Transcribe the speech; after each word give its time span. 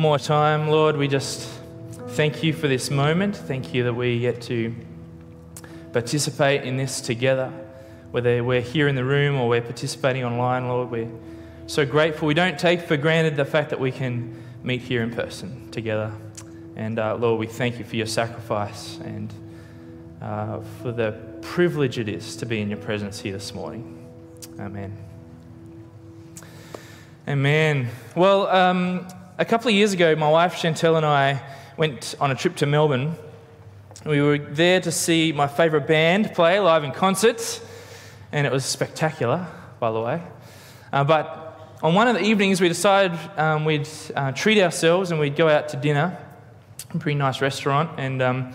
more 0.00 0.16
time, 0.16 0.68
Lord, 0.68 0.96
we 0.96 1.08
just 1.08 1.50
thank 2.10 2.44
you 2.44 2.52
for 2.52 2.68
this 2.68 2.88
moment. 2.88 3.36
Thank 3.36 3.74
you 3.74 3.82
that 3.82 3.94
we 3.94 4.20
get 4.20 4.40
to 4.42 4.72
participate 5.92 6.62
in 6.62 6.76
this 6.76 7.00
together, 7.00 7.52
whether 8.12 8.44
we're 8.44 8.60
here 8.60 8.86
in 8.86 8.94
the 8.94 9.02
room 9.02 9.34
or 9.34 9.48
we're 9.48 9.60
participating 9.60 10.24
online, 10.24 10.68
Lord. 10.68 10.92
We're 10.92 11.10
so 11.66 11.84
grateful. 11.84 12.28
We 12.28 12.34
don't 12.34 12.56
take 12.56 12.82
for 12.82 12.96
granted 12.96 13.34
the 13.34 13.44
fact 13.44 13.70
that 13.70 13.80
we 13.80 13.90
can 13.90 14.40
meet 14.62 14.82
here 14.82 15.02
in 15.02 15.10
person 15.10 15.68
together. 15.72 16.12
And 16.76 17.00
uh, 17.00 17.16
Lord, 17.16 17.40
we 17.40 17.48
thank 17.48 17.80
you 17.80 17.84
for 17.84 17.96
your 17.96 18.06
sacrifice 18.06 18.98
and 18.98 19.34
uh, 20.22 20.60
for 20.80 20.92
the 20.92 21.18
privilege 21.42 21.98
it 21.98 22.08
is 22.08 22.36
to 22.36 22.46
be 22.46 22.60
in 22.60 22.68
your 22.68 22.78
presence 22.78 23.18
here 23.18 23.32
this 23.32 23.52
morning. 23.52 24.08
Amen. 24.60 24.96
Amen. 27.26 27.88
Well, 28.14 28.46
um, 28.46 29.08
a 29.38 29.44
couple 29.44 29.68
of 29.68 29.74
years 29.74 29.92
ago, 29.92 30.16
my 30.16 30.28
wife 30.28 30.54
Chantel 30.54 30.96
and 30.96 31.06
I 31.06 31.40
went 31.76 32.16
on 32.20 32.32
a 32.32 32.34
trip 32.34 32.56
to 32.56 32.66
Melbourne. 32.66 33.14
We 34.04 34.20
were 34.20 34.38
there 34.38 34.80
to 34.80 34.90
see 34.90 35.30
my 35.30 35.46
favourite 35.46 35.86
band 35.86 36.34
play 36.34 36.58
live 36.58 36.82
in 36.82 36.90
concert, 36.90 37.60
and 38.32 38.48
it 38.48 38.52
was 38.52 38.64
spectacular, 38.64 39.46
by 39.78 39.92
the 39.92 40.00
way. 40.00 40.22
Uh, 40.92 41.04
but 41.04 41.76
on 41.82 41.94
one 41.94 42.08
of 42.08 42.16
the 42.16 42.22
evenings, 42.22 42.60
we 42.60 42.66
decided 42.66 43.16
um, 43.36 43.64
we'd 43.64 43.88
uh, 44.16 44.32
treat 44.32 44.60
ourselves 44.60 45.12
and 45.12 45.20
we'd 45.20 45.36
go 45.36 45.48
out 45.48 45.68
to 45.68 45.76
dinner, 45.76 46.18
a 46.92 46.98
pretty 46.98 47.16
nice 47.16 47.40
restaurant, 47.40 47.90
and 47.96 48.20
um, 48.20 48.52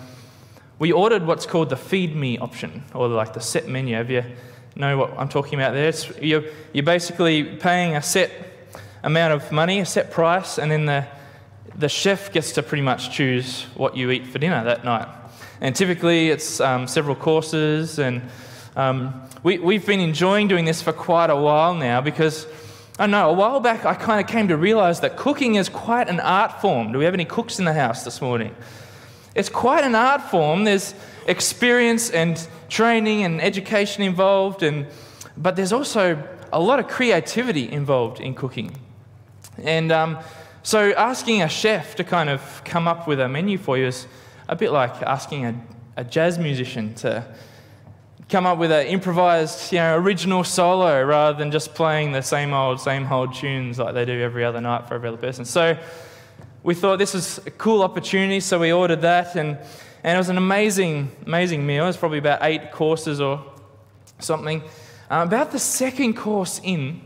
we 0.80 0.91
ordered 0.91 1.26
what's 1.26 1.46
called 1.46 1.70
the 1.70 1.77
feed 1.77 2.13
me 2.13 2.38
option, 2.40 2.84
or 2.94 3.08
like 3.08 3.32
the 3.32 3.40
set 3.40 3.70
menu. 3.70 3.96
Have 3.96 4.12
you 4.12 4.26
know 4.76 4.98
what 4.98 5.18
I'm 5.18 5.30
talking 5.30 5.58
about 5.58 5.74
there? 5.74 5.88
It's, 5.88 6.12
you're, 6.20 6.44
you're 6.74 6.84
basically 6.84 7.55
paying 7.55 7.96
a 7.96 8.02
set 8.02 8.52
amount 9.03 9.34
of 9.34 9.52
money, 9.52 9.80
a 9.80 9.85
set 9.85 10.12
price, 10.12 10.57
and 10.57 10.71
then 10.71 10.85
the, 10.85 11.05
the 11.77 11.89
chef 11.89 12.31
gets 12.31 12.53
to 12.53 12.63
pretty 12.63 12.84
much 12.84 13.12
choose 13.12 13.63
what 13.76 13.95
you 13.95 14.09
eat 14.12 14.27
for 14.27 14.39
dinner 14.39 14.63
that 14.63 14.84
night. 14.84 15.07
And 15.62 15.76
typically 15.76 16.29
it's 16.29 16.60
um, 16.60 16.87
several 16.87 17.15
courses, 17.15 17.99
and 17.99 18.21
um, 18.76 19.21
we, 19.43 19.60
we've 19.60 19.85
been 19.85 19.99
enjoying 19.99 20.48
doing 20.48 20.65
this 20.65 20.82
for 20.82 20.93
quite 20.93 21.29
a 21.29 21.35
while 21.35 21.76
now 21.76 22.01
because 22.01 22.48
I 22.98 23.07
know 23.07 23.29
a 23.29 23.34
while 23.34 23.60
back 23.60 23.85
I 23.85 23.93
kind 23.93 24.23
of 24.23 24.32
came 24.32 24.48
to 24.48 24.57
realize 24.57 25.01
that 25.01 25.17
cooking 25.17 25.55
is 25.55 25.67
quite 25.67 26.10
an 26.10 26.20
art 26.20 26.62
form. 26.62 26.91
Do 26.91 26.99
we 26.99 27.05
have 27.05 27.13
any 27.13 27.26
cooks 27.26 27.60
in 27.60 27.65
the 27.65 27.73
house 27.73 28.04
this 28.04 28.21
morning? 28.21 28.55
It's 29.35 29.49
quite 29.49 29.84
an 29.84 29.95
art 29.95 30.21
form. 30.21 30.63
There's 30.63 30.93
experience 31.27 32.10
and 32.10 32.45
training 32.70 33.23
and 33.23 33.41
education 33.41 34.04
involved, 34.04 34.63
and, 34.63 34.85
but 35.35 35.55
there's 35.55 35.73
also 35.73 36.21
a 36.51 36.60
lot 36.60 36.79
of 36.79 36.88
creativity 36.88 37.71
involved 37.71 38.20
in 38.20 38.35
cooking. 38.35 38.76
And 39.57 39.91
um, 39.91 40.20
so 40.63 40.93
asking 40.93 41.41
a 41.41 41.49
chef 41.49 41.96
to 41.96 42.04
kind 42.04 42.29
of 42.29 42.62
come 42.63 42.87
up 42.87 43.07
with 43.07 43.20
a 43.20 43.27
menu 43.27 43.57
for 43.57 43.77
you 43.77 43.87
is 43.87 44.07
a 44.48 44.55
bit 44.55 44.71
like 44.71 45.01
asking 45.01 45.45
a, 45.45 45.55
a 45.98 46.04
jazz 46.04 46.40
musician 46.40 46.93
to 46.95 47.26
come 48.29 48.45
up 48.45 48.57
with 48.57 48.71
an 48.71 48.87
improvised, 48.87 49.71
you 49.71 49.77
know, 49.77 49.95
original 49.95 50.43
solo 50.43 51.04
rather 51.04 51.37
than 51.37 51.51
just 51.51 51.76
playing 51.76 52.13
the 52.13 52.21
same 52.21 52.54
old, 52.54 52.79
same 52.79 53.05
old 53.12 53.34
tunes 53.34 53.77
like 53.77 53.93
they 53.93 54.05
do 54.05 54.20
every 54.21 54.43
other 54.43 54.62
night 54.62 54.87
for 54.87 54.95
every 54.95 55.10
other 55.10 55.18
person. 55.18 55.45
So 55.45 55.77
we 56.63 56.73
thought 56.73 56.98
this 56.98 57.13
was 57.13 57.40
a 57.45 57.51
cool 57.51 57.84
opportunity, 57.84 58.40
so 58.40 58.57
we 58.57 58.71
ordered 58.71 59.01
that, 59.01 59.35
and, 59.35 59.57
and 60.04 60.15
it 60.15 60.17
was 60.17 60.29
an 60.29 60.38
amazing, 60.38 61.12
amazing 61.26 61.65
meal. 61.65 61.84
It 61.84 61.88
was 61.88 61.98
probably 61.98 62.20
about 62.20 62.40
eight 62.41 62.71
courses 62.71 63.20
or 63.20 63.43
something. 64.19 64.62
Uh, 65.12 65.23
about 65.28 65.51
the 65.51 65.59
second 65.59 66.16
course 66.16 66.62
in, 66.63 67.01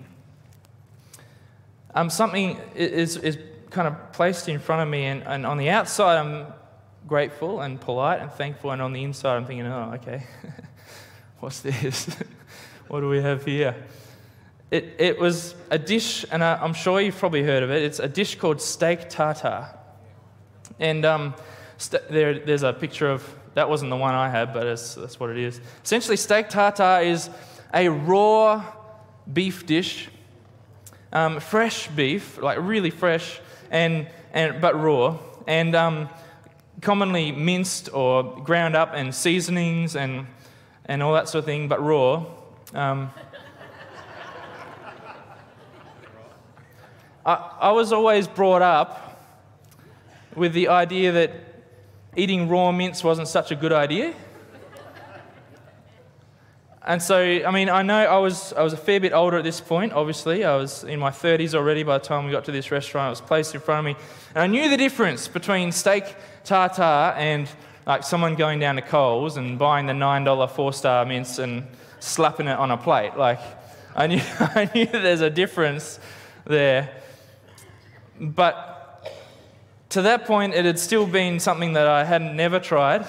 um, 1.98 2.12
something 2.12 2.60
is, 2.76 3.18
is 3.18 3.40
kind 3.72 3.88
of 3.88 4.14
placed 4.14 4.48
in 4.50 4.60
front 4.60 4.84
of 4.84 4.88
me, 4.88 5.06
and, 5.06 5.24
and 5.24 5.48
on 5.48 5.58
the 5.58 5.70
outside, 5.70 6.18
I'm 6.18 6.54
grateful 7.08 7.62
and 7.62 7.82
polite 7.82 8.22
and 8.22 8.32
thankful, 8.32 8.70
and 8.70 8.84
on 8.84 8.94
the 8.94 9.04
inside, 9.04 9.36
I'm 9.36 9.46
thinking, 9.46 9.66
oh, 9.66 9.94
okay, 9.96 10.24
what's 11.40 11.62
this? 11.62 12.06
what 12.88 13.00
do 13.00 13.10
we 13.10 13.20
have 13.22 13.44
here? 13.46 13.76
It, 14.70 14.96
it 15.00 15.20
was 15.20 15.56
a 15.72 15.80
dish, 15.80 16.24
and 16.32 16.44
I, 16.44 16.64
am 16.64 16.76
sure 16.76 17.02
you've 17.02 17.18
probably 17.18 17.42
heard 17.42 17.64
of 17.64 17.72
it. 17.72 17.82
It's 17.82 18.00
a 18.00 18.08
dish 18.08 18.36
called 18.36 18.62
steak 18.62 19.10
tartare. 19.10 19.76
And 20.80 21.04
um, 21.04 21.34
st- 21.78 22.08
there, 22.10 22.38
there's 22.38 22.64
a 22.64 22.74
picture 22.74 23.10
of 23.10 23.28
that 23.56 23.68
wasn't 23.68 23.90
the 23.90 23.98
one 23.98 24.14
I 24.14 24.30
had, 24.30 24.54
but 24.54 24.66
that's 24.66 25.20
what 25.20 25.32
it 25.32 25.40
is. 25.40 25.60
Essentially, 25.84 26.18
steak 26.18 26.50
tartare 26.50 27.02
is 27.02 27.32
a 27.74 27.90
raw 27.90 28.64
beef 29.34 29.66
dish 29.66 30.10
um, 31.14 31.40
fresh 31.40 31.88
beef, 31.88 32.38
like 32.38 32.58
really 32.62 32.90
fresh, 32.90 33.40
and, 33.72 34.08
and, 34.34 34.62
but 34.62 34.80
raw, 34.80 35.18
and 35.48 35.76
um, 35.76 36.10
commonly 36.82 37.32
minced 37.32 37.90
or 37.94 38.24
ground 38.44 38.76
up 38.76 38.92
and 38.94 39.14
seasonings 39.14 39.96
and, 39.96 40.28
and 40.86 41.02
all 41.02 41.14
that 41.14 41.30
sort 41.30 41.40
of 41.40 41.46
thing, 41.46 41.68
but 41.68 41.82
raw. 41.82 42.26
Um, 42.74 43.12
I, 47.26 47.34
I 47.60 47.72
was 47.72 47.92
always 47.92 48.28
brought 48.28 48.62
up 48.62 49.22
with 50.36 50.54
the 50.54 50.68
idea 50.70 51.12
that 51.12 51.32
eating 52.16 52.48
raw 52.48 52.72
mince 52.72 53.04
wasn't 53.04 53.28
such 53.28 53.52
a 53.52 53.56
good 53.56 53.74
idea. 53.74 54.14
And 56.88 57.04
so, 57.04 57.20
I 57.22 57.52
mean, 57.52 57.70
I 57.70 57.82
know 57.82 58.00
I 58.00 58.18
was, 58.18 58.54
I 58.54 58.64
was 58.64 58.72
a 58.72 58.78
fair 58.78 59.02
bit 59.02 59.12
older 59.12 59.36
at 59.36 59.44
this 59.44 59.60
point, 59.60 59.92
obviously. 59.92 60.46
I 60.46 60.56
was 60.56 60.86
in 60.86 61.02
my 61.02 61.10
30s 61.10 61.54
already 61.54 61.84
by 61.84 61.98
the 61.98 62.04
time 62.06 62.24
we 62.24 62.32
got 62.32 62.46
to 62.46 62.52
this 62.54 62.72
restaurant. 62.72 63.08
It 63.08 63.10
was 63.10 63.28
placed 63.28 63.54
in 63.54 63.60
front 63.60 63.80
of 63.80 63.86
me. 63.94 64.02
And 64.34 64.42
I 64.42 64.48
knew 64.48 64.70
the 64.70 64.78
difference 64.78 65.28
between 65.28 65.74
steak 65.74 66.16
tartare 66.46 67.14
and 67.18 67.50
like 67.86 68.04
someone 68.04 68.36
going 68.36 68.60
down 68.60 68.78
to 68.78 68.82
Coles 68.82 69.36
and 69.36 69.60
buying 69.60 69.86
the 69.86 69.92
$9 69.92 70.50
four 70.50 70.72
star 70.72 71.04
mince 71.04 71.40
and 71.40 71.68
slapping 72.00 72.48
it 72.48 72.58
on 72.58 72.72
a 72.72 72.78
plate. 72.78 73.18
Like, 73.18 73.42
I 73.94 74.08
knew, 74.08 74.22
I 74.40 74.72
knew 74.74 74.86
that 74.86 75.04
there's 75.04 75.20
a 75.20 75.30
difference 75.30 76.00
there. 76.46 76.90
But 78.18 79.12
to 79.90 80.04
that 80.04 80.24
point, 80.24 80.54
it 80.54 80.64
had 80.64 80.80
still 80.80 81.06
been 81.06 81.42
something 81.42 81.74
that 81.74 81.86
I 81.86 82.06
had 82.06 82.22
never 82.22 82.62
tried, 82.62 83.06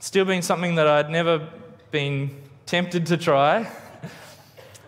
still 0.00 0.26
been 0.26 0.42
something 0.42 0.74
that 0.74 0.86
I'd 0.86 1.08
never 1.08 1.48
been 1.90 2.49
tempted 2.70 3.04
to 3.06 3.16
try, 3.16 3.68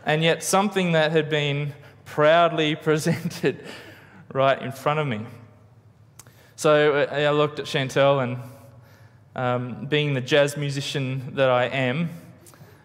and 0.07 0.23
yet 0.23 0.45
something 0.45 0.93
that 0.93 1.11
had 1.11 1.29
been 1.29 1.75
proudly 2.05 2.77
presented 2.89 3.67
right 4.33 4.63
in 4.63 4.71
front 4.71 5.01
of 5.01 5.07
me. 5.09 5.27
So 6.55 6.95
uh, 6.95 7.13
I 7.13 7.29
looked 7.31 7.59
at 7.59 7.65
Chantel, 7.65 8.23
and 8.23 8.39
um, 9.35 9.87
being 9.87 10.15
the 10.15 10.21
jazz 10.21 10.57
musician 10.57 11.35
that 11.35 11.51
I 11.51 11.65
am, 11.65 12.11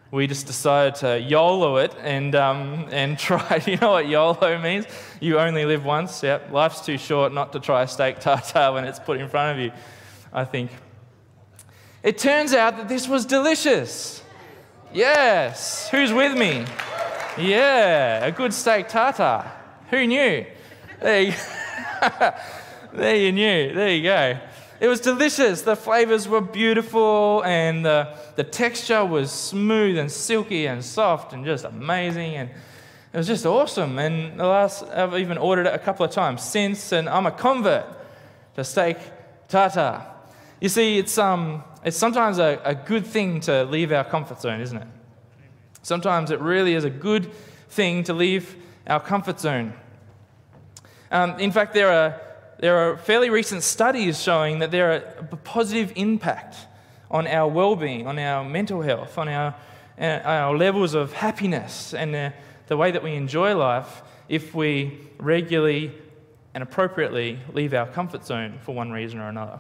we 0.10 0.26
just 0.26 0.48
decided 0.48 0.96
to 1.02 1.20
YOLO 1.20 1.78
it 1.78 1.94
and, 2.02 2.34
um, 2.34 2.88
and 2.90 3.20
try. 3.28 3.62
You 3.68 3.78
know 3.78 3.92
what 3.92 4.08
YOLO 4.08 4.60
means? 4.60 4.88
You 5.20 5.38
only 5.38 5.66
live 5.66 5.86
once. 5.86 6.24
Yep. 6.24 6.52
Life's 6.52 6.84
too 6.84 6.98
short 6.98 7.32
not 7.32 7.54
to 7.54 7.60
try 7.60 7.86
steak 7.86 8.20
tartare 8.22 8.74
when 8.74 8.84
it's 8.84 8.98
put 8.98 9.20
in 9.20 9.30
front 9.30 9.60
of 9.60 9.64
you, 9.64 9.72
I 10.34 10.44
think. 10.44 10.72
It 12.02 12.18
turns 12.18 12.56
out 12.56 12.78
that 12.78 12.90
this 12.90 13.08
was 13.08 13.28
delicious. 13.28 14.17
Yes. 14.98 15.88
Who's 15.90 16.12
with 16.12 16.36
me? 16.36 16.66
Yeah, 17.38 18.26
a 18.26 18.32
good 18.32 18.52
steak 18.52 18.88
tartare. 18.88 19.52
Who 19.92 20.08
knew? 20.08 20.44
There 21.00 21.22
you, 21.22 21.34
there 22.94 23.16
you 23.16 23.32
knew. 23.32 23.76
There 23.76 23.90
you 23.92 24.02
go. 24.02 24.40
It 24.80 24.88
was 24.88 25.00
delicious. 25.00 25.62
The 25.62 25.76
flavors 25.76 26.28
were 26.28 26.42
beautiful, 26.42 27.44
and 27.46 27.86
the, 27.86 28.18
the 28.38 28.44
texture 28.44 29.06
was 29.06 29.32
smooth 29.32 30.00
and 30.00 30.12
silky 30.12 30.66
and 30.66 30.84
soft 30.84 31.32
and 31.32 31.46
just 31.46 31.64
amazing. 31.64 32.34
And 32.34 32.50
it 32.50 33.18
was 33.18 33.28
just 33.28 33.46
awesome. 33.46 34.00
And 34.00 34.40
the 34.40 34.48
last, 34.48 34.84
I've 34.86 35.14
even 35.14 35.38
ordered 35.38 35.68
it 35.68 35.76
a 35.76 35.80
couple 35.80 36.08
of 36.08 36.12
times 36.12 36.42
since, 36.42 36.92
and 36.92 37.08
I'm 37.08 37.28
a 37.28 37.32
convert 37.32 37.86
to 38.56 38.64
steak 38.64 38.98
tartare. 39.48 40.08
You 40.60 40.70
see, 40.70 40.98
it's, 40.98 41.20
um, 41.20 41.64
it's 41.84 41.98
sometimes 41.98 42.40
a, 42.40 42.60
a 42.66 42.74
good 42.74 43.06
thing 43.06 43.42
to 43.42 43.64
leave 43.66 43.92
our 43.92 44.04
comfort 44.04 44.42
zone, 44.42 44.60
isn't 44.60 44.78
it? 44.78 44.88
Sometimes 45.88 46.32
it 46.32 46.42
really 46.42 46.74
is 46.74 46.84
a 46.84 46.90
good 46.90 47.32
thing 47.70 48.04
to 48.04 48.14
leave 48.14 48.58
our 48.88 49.00
comfort 49.00 49.40
zone. 49.40 49.72
Um, 51.10 51.40
in 51.40 51.50
fact, 51.50 51.74
there 51.74 51.90
are, 51.90 52.20
there 52.60 52.76
are 52.76 52.98
fairly 52.98 53.30
recent 53.30 53.64
studies 53.64 54.22
showing 54.22 54.60
that 54.60 54.70
there 54.70 54.92
are 54.92 55.28
a 55.32 55.38
positive 55.38 55.94
impact 55.96 56.58
on 57.10 57.26
our 57.26 57.50
well 57.50 57.78
being, 57.78 58.06
on 58.06 58.20
our 58.20 58.44
mental 58.44 58.82
health, 58.82 59.18
on 59.18 59.30
our, 59.30 59.56
uh, 59.98 60.20
our 60.26 60.58
levels 60.58 60.94
of 60.94 61.14
happiness, 61.14 61.94
and 61.94 62.14
the, 62.14 62.34
the 62.68 62.76
way 62.76 62.92
that 62.92 63.02
we 63.02 63.14
enjoy 63.14 63.56
life 63.56 64.02
if 64.28 64.54
we 64.54 65.00
regularly 65.20 65.94
and 66.54 66.62
appropriately 66.62 67.40
leave 67.54 67.74
our 67.74 67.88
comfort 67.88 68.26
zone 68.26 68.60
for 68.62 68.76
one 68.76 68.92
reason 68.92 69.22
or 69.22 69.30
another. 69.30 69.60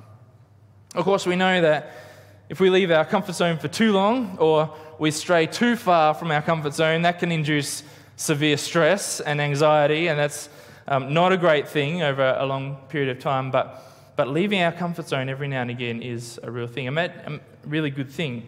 Of 0.93 1.05
course, 1.05 1.25
we 1.25 1.37
know 1.37 1.61
that 1.61 2.06
if 2.49 2.59
we 2.59 2.69
leave 2.69 2.91
our 2.91 3.05
comfort 3.05 3.35
zone 3.35 3.57
for 3.57 3.67
too 3.67 3.91
long 3.91 4.37
or 4.39 4.73
we 4.99 5.11
stray 5.11 5.47
too 5.47 5.75
far 5.75 6.13
from 6.13 6.31
our 6.31 6.41
comfort 6.41 6.73
zone, 6.73 7.01
that 7.01 7.19
can 7.19 7.31
induce 7.31 7.83
severe 8.15 8.57
stress 8.57 9.19
and 9.19 9.39
anxiety, 9.41 10.07
and 10.07 10.17
that's 10.17 10.49
um, 10.87 11.13
not 11.13 11.31
a 11.31 11.37
great 11.37 11.67
thing 11.67 12.01
over 12.01 12.35
a 12.39 12.45
long 12.45 12.77
period 12.89 13.15
of 13.15 13.21
time, 13.21 13.51
but, 13.51 13.83
but 14.15 14.27
leaving 14.29 14.61
our 14.61 14.71
comfort 14.71 15.07
zone 15.07 15.29
every 15.29 15.47
now 15.47 15.61
and 15.61 15.69
again 15.69 16.01
is 16.01 16.39
a 16.43 16.49
real 16.49 16.67
thing, 16.67 16.87
a, 16.87 17.39
really 17.65 17.89
good 17.89 18.09
thing. 18.09 18.47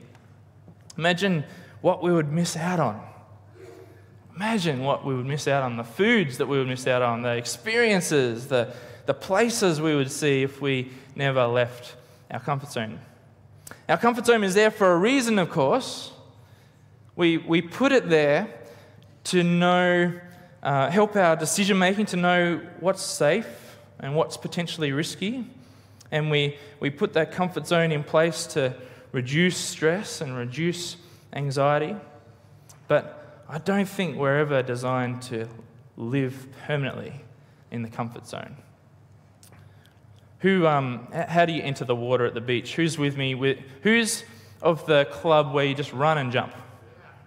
Imagine 0.98 1.44
what 1.81 2.01
we 2.01 2.12
would 2.12 2.31
miss 2.31 2.56
out 2.56 2.80
on. 2.80 3.01
Imagine 4.36 4.84
what 4.84 5.06
we 5.06 5.13
would 5.13 5.25
miss 5.25 5.48
out 5.50 5.63
on 5.63 5.75
the 5.75 5.84
foods 5.84 6.38
that 6.38 6.48
we 6.48 6.57
would 6.57 6.68
miss 6.68 6.88
out 6.88 7.01
on, 7.01 7.22
the 7.22 7.36
experiences, 7.36 8.48
the, 8.48 8.74
the 9.06 9.13
places 9.13 9.81
we 9.81 9.96
would 9.96 10.10
see 10.10 10.44
if 10.44 10.62
we 10.62 10.90
never 11.16 11.46
left 11.46 11.96
our 12.31 12.40
comfort 12.40 12.72
zone. 12.72 13.00
Our 13.88 13.98
comfort 13.98 14.25
zone 14.25 14.44
is 14.44 14.54
there 14.54 14.71
for 14.71 14.94
a 14.94 14.98
reason, 14.98 15.39
of 15.39 15.50
course. 15.50 16.12
We, 17.16 17.38
we 17.38 17.62
put 17.62 17.92
it 17.92 18.10
there 18.10 18.48
to 19.25 19.44
know, 19.44 20.13
uh, 20.63 20.89
help 20.89 21.16
our 21.16 21.36
decision 21.36 21.77
making, 21.77 22.06
to 22.07 22.18
know 22.18 22.62
what's 22.80 23.01
safe 23.01 23.48
and 24.00 24.16
what's 24.16 24.38
potentially 24.38 24.92
risky. 24.92 25.45
And 26.12 26.31
we, 26.31 26.57
we 26.80 26.89
put 26.89 27.13
that 27.13 27.31
comfort 27.31 27.68
zone 27.68 27.92
in 27.92 28.04
place 28.04 28.45
to 28.48 28.75
reduce 29.12 29.57
stress 29.57 30.22
and 30.22 30.36
reduce 30.36 30.98
anxiety. 31.33 31.95
But 32.88 33.44
I 33.50 33.57
don't 33.57 33.88
think 33.88 34.18
we're 34.18 34.38
ever 34.38 34.63
designed 34.63 35.22
to 35.24 35.48
live 35.98 36.48
permanently 36.65 37.22
in 37.72 37.81
the 37.81 37.89
comfort 37.89 38.27
zone. 38.27 38.56
Who, 40.39 40.65
um, 40.65 41.07
how 41.12 41.45
do 41.45 41.53
you 41.53 41.62
enter 41.62 41.83
the 41.86 41.95
water 41.95 42.25
at 42.25 42.33
the 42.33 42.41
beach? 42.41 42.75
Who's 42.75 42.97
with 42.97 43.18
me? 43.18 43.57
Who's 43.83 44.24
of 44.62 44.86
the 44.86 45.06
club 45.12 45.53
where 45.53 45.65
you 45.65 45.75
just 45.75 45.91
run 45.91 46.18
and 46.18 46.31
jump? 46.31 46.53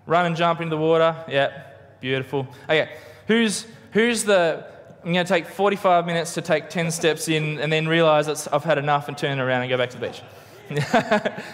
Run 0.07 0.27
and 0.27 0.37
jump 0.37 0.61
into 0.61 0.71
the 0.71 0.81
water? 0.81 1.15
Yeah, 1.29 1.63
beautiful. 2.01 2.49
Okay, 2.65 2.91
who's, 3.27 3.67
who's 3.93 4.25
the, 4.25 4.67
I'm 5.05 5.13
going 5.13 5.27
to 5.27 5.29
take 5.29 5.47
45 5.47 6.07
minutes 6.07 6.35
to 6.35 6.43
take 6.43 6.71
10 6.71 6.91
steps 6.91 7.29
in 7.29 7.59
and 7.59 7.71
then 7.71 7.87
realize 7.87 8.27
that 8.27 8.49
I've 8.53 8.65
had 8.65 8.79
enough 8.79 9.09
and 9.09 9.17
turn 9.17 9.39
around 9.39 9.63
and 9.63 9.71
go 9.71 9.77
back 9.77 9.91
to 9.91 9.99
the 9.99 10.07
beach? 10.07 10.23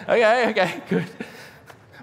okay, 0.08 0.50
okay, 0.50 0.82
good. 0.88 1.06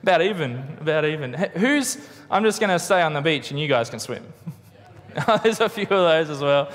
About 0.04 0.22
even, 0.22 0.78
about 0.82 1.06
even. 1.06 1.34
Who's, 1.34 1.98
I'm 2.30 2.44
just 2.44 2.60
going 2.60 2.72
to 2.72 2.80
stay 2.80 3.02
on 3.02 3.14
the 3.14 3.22
beach 3.22 3.52
and 3.52 3.60
you 3.60 3.70
guys 3.70 3.90
can 3.90 4.00
swim. 4.00 4.26
There's 5.44 5.62
a 5.62 5.70
few 5.70 5.84
of 5.84 5.90
those 5.90 6.30
as 6.30 6.42
well. 6.42 6.70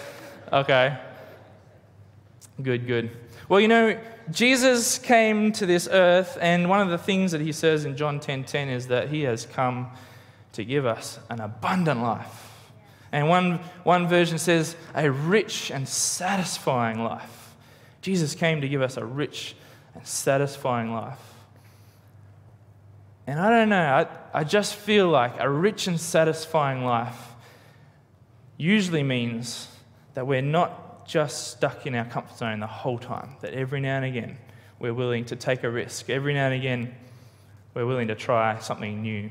Okay. 0.50 0.98
Good, 2.62 2.87
good. 2.87 3.11
Well, 3.49 3.61
you 3.61 3.69
know, 3.69 3.99
Jesus 4.31 4.99
came 4.99 5.50
to 5.52 5.67
this 5.67 5.88
earth, 5.91 6.38
and 6.41 6.69
one 6.69 6.81
of 6.81 6.91
the 6.91 6.99
things 6.99 7.32
that 7.32 7.41
he 7.41 7.52
says 7.52 7.85
in 7.85 7.97
John 7.97 8.20
10:10 8.20 8.23
10, 8.23 8.44
10 8.44 8.69
is 8.69 8.87
that 8.88 9.08
he 9.08 9.23
has 9.23 9.47
come 9.47 9.91
to 10.52 10.64
give 10.64 10.87
us 10.87 11.19
an 11.29 11.41
abundant 11.41 12.02
life. 12.02 12.50
And 13.12 13.29
one, 13.29 13.61
one 13.82 14.06
version 14.08 14.38
says 14.38 14.76
a 14.94 15.11
rich 15.11 15.70
and 15.70 15.88
satisfying 15.88 17.02
life. 17.02 17.55
Jesus 18.02 18.35
came 18.35 18.61
to 18.61 18.69
give 18.69 18.82
us 18.82 18.97
a 18.97 19.05
rich 19.05 19.56
and 19.94 20.06
satisfying 20.06 20.93
life. 20.93 21.19
And 23.26 23.38
I 23.38 23.50
don't 23.50 23.69
know, 23.69 23.82
I, 23.82 24.41
I 24.41 24.44
just 24.44 24.75
feel 24.75 25.08
like 25.08 25.35
a 25.38 25.49
rich 25.49 25.87
and 25.87 26.00
satisfying 26.00 26.85
life 26.85 27.29
usually 28.56 29.02
means 29.02 29.69
that 30.14 30.26
we're 30.26 30.43
not 30.43 30.89
just 31.10 31.50
stuck 31.50 31.86
in 31.86 31.94
our 31.96 32.04
comfort 32.04 32.38
zone 32.38 32.60
the 32.60 32.66
whole 32.68 32.96
time, 32.96 33.30
that 33.40 33.52
every 33.52 33.80
now 33.80 33.96
and 33.96 34.04
again 34.04 34.38
we're 34.78 34.94
willing 34.94 35.24
to 35.24 35.34
take 35.34 35.64
a 35.64 35.70
risk. 35.70 36.08
Every 36.08 36.32
now 36.32 36.46
and 36.46 36.54
again 36.54 36.94
we're 37.74 37.84
willing 37.84 38.06
to 38.08 38.14
try 38.14 38.60
something 38.60 39.02
new. 39.02 39.28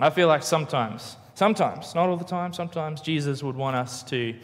I 0.00 0.08
feel 0.08 0.28
like 0.28 0.42
sometimes, 0.42 1.16
sometimes, 1.34 1.94
not 1.94 2.08
all 2.08 2.16
the 2.16 2.24
time, 2.24 2.54
sometimes 2.54 3.02
Jesus 3.02 3.42
would 3.42 3.56
want 3.56 3.76
us 3.76 4.02
to 4.04 4.34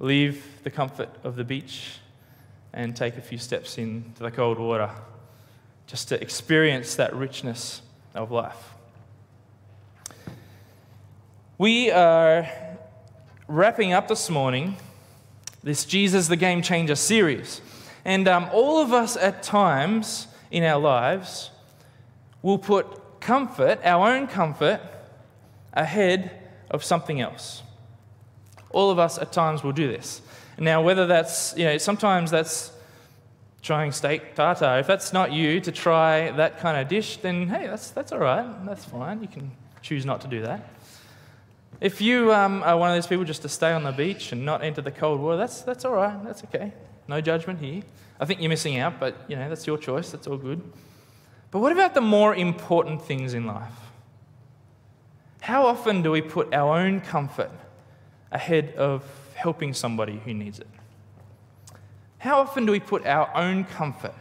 leave 0.00 0.42
the 0.64 0.70
comfort 0.70 1.10
of 1.22 1.36
the 1.36 1.44
beach 1.44 1.98
and 2.72 2.96
take 2.96 3.18
a 3.18 3.22
few 3.22 3.36
steps 3.36 3.76
into 3.76 4.22
the 4.22 4.30
cold 4.30 4.58
water 4.58 4.90
just 5.86 6.08
to 6.08 6.20
experience 6.20 6.94
that 6.94 7.14
richness 7.14 7.82
of 8.14 8.30
life. 8.30 8.70
We 11.58 11.90
are 11.90 12.48
wrapping 13.48 13.92
up 13.92 14.08
this 14.08 14.30
morning 14.30 14.76
this 15.66 15.84
Jesus 15.84 16.28
the 16.28 16.36
Game 16.36 16.62
Changer 16.62 16.94
series. 16.94 17.60
And 18.04 18.28
um, 18.28 18.48
all 18.52 18.80
of 18.80 18.92
us 18.92 19.16
at 19.16 19.42
times 19.42 20.28
in 20.52 20.62
our 20.62 20.78
lives 20.78 21.50
will 22.40 22.56
put 22.56 23.18
comfort, 23.18 23.80
our 23.82 24.12
own 24.12 24.28
comfort, 24.28 24.80
ahead 25.72 26.30
of 26.70 26.84
something 26.84 27.20
else. 27.20 27.64
All 28.70 28.92
of 28.92 29.00
us 29.00 29.18
at 29.18 29.32
times 29.32 29.64
will 29.64 29.72
do 29.72 29.88
this. 29.88 30.22
Now, 30.56 30.82
whether 30.82 31.04
that's, 31.04 31.52
you 31.56 31.64
know, 31.64 31.78
sometimes 31.78 32.30
that's 32.30 32.70
trying 33.60 33.90
steak 33.90 34.36
tartare. 34.36 34.78
If 34.78 34.86
that's 34.86 35.12
not 35.12 35.32
you 35.32 35.60
to 35.62 35.72
try 35.72 36.30
that 36.30 36.60
kind 36.60 36.80
of 36.80 36.86
dish, 36.86 37.16
then 37.16 37.48
hey, 37.48 37.66
that's, 37.66 37.90
that's 37.90 38.12
all 38.12 38.20
right. 38.20 38.64
That's 38.64 38.84
fine. 38.84 39.20
You 39.20 39.26
can 39.26 39.50
choose 39.82 40.06
not 40.06 40.20
to 40.20 40.28
do 40.28 40.42
that. 40.42 40.75
If 41.80 42.00
you 42.00 42.32
um, 42.32 42.62
are 42.62 42.76
one 42.76 42.90
of 42.90 42.96
those 42.96 43.06
people 43.06 43.24
just 43.24 43.42
to 43.42 43.48
stay 43.48 43.72
on 43.72 43.82
the 43.82 43.92
beach 43.92 44.32
and 44.32 44.44
not 44.44 44.64
enter 44.64 44.80
the 44.80 44.90
cold 44.90 45.20
water, 45.20 45.36
that's, 45.36 45.60
that's 45.62 45.84
all 45.84 45.92
right. 45.92 46.22
That's 46.24 46.42
okay. 46.44 46.72
No 47.06 47.20
judgment 47.20 47.60
here. 47.60 47.82
I 48.18 48.24
think 48.24 48.40
you're 48.40 48.48
missing 48.48 48.78
out, 48.78 48.98
but 48.98 49.14
you 49.28 49.36
know, 49.36 49.48
that's 49.48 49.66
your 49.66 49.76
choice. 49.76 50.10
That's 50.10 50.26
all 50.26 50.38
good. 50.38 50.62
But 51.50 51.60
what 51.60 51.72
about 51.72 51.94
the 51.94 52.00
more 52.00 52.34
important 52.34 53.02
things 53.02 53.34
in 53.34 53.46
life? 53.46 53.72
How 55.40 55.66
often 55.66 56.02
do 56.02 56.10
we 56.10 56.22
put 56.22 56.52
our 56.54 56.78
own 56.78 57.00
comfort 57.00 57.50
ahead 58.32 58.74
of 58.76 59.04
helping 59.34 59.74
somebody 59.74 60.20
who 60.24 60.32
needs 60.32 60.58
it? 60.58 60.66
How 62.18 62.40
often 62.40 62.66
do 62.66 62.72
we 62.72 62.80
put 62.80 63.06
our 63.06 63.30
own 63.36 63.64
comfort 63.64 64.14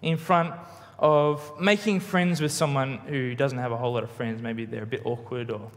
in 0.00 0.16
front 0.16 0.54
of 0.98 1.60
making 1.60 2.00
friends 2.00 2.40
with 2.40 2.52
someone 2.52 2.98
who 2.98 3.34
doesn't 3.34 3.58
have 3.58 3.72
a 3.72 3.76
whole 3.76 3.92
lot 3.92 4.04
of 4.04 4.10
friends? 4.12 4.40
Maybe 4.40 4.64
they're 4.64 4.84
a 4.84 4.86
bit 4.86 5.02
awkward 5.04 5.50
or 5.50 5.70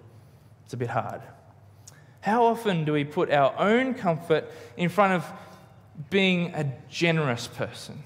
it's 0.66 0.74
a 0.74 0.78
bit 0.78 0.90
hard. 0.90 1.22
How 2.22 2.46
often 2.46 2.86
do 2.86 2.94
we 2.94 3.04
put 3.04 3.32
our 3.32 3.54
own 3.58 3.94
comfort 3.94 4.52
in 4.76 4.90
front 4.90 5.14
of 5.14 5.32
being 6.10 6.54
a 6.56 6.74
generous 6.90 7.48
person? 7.48 8.02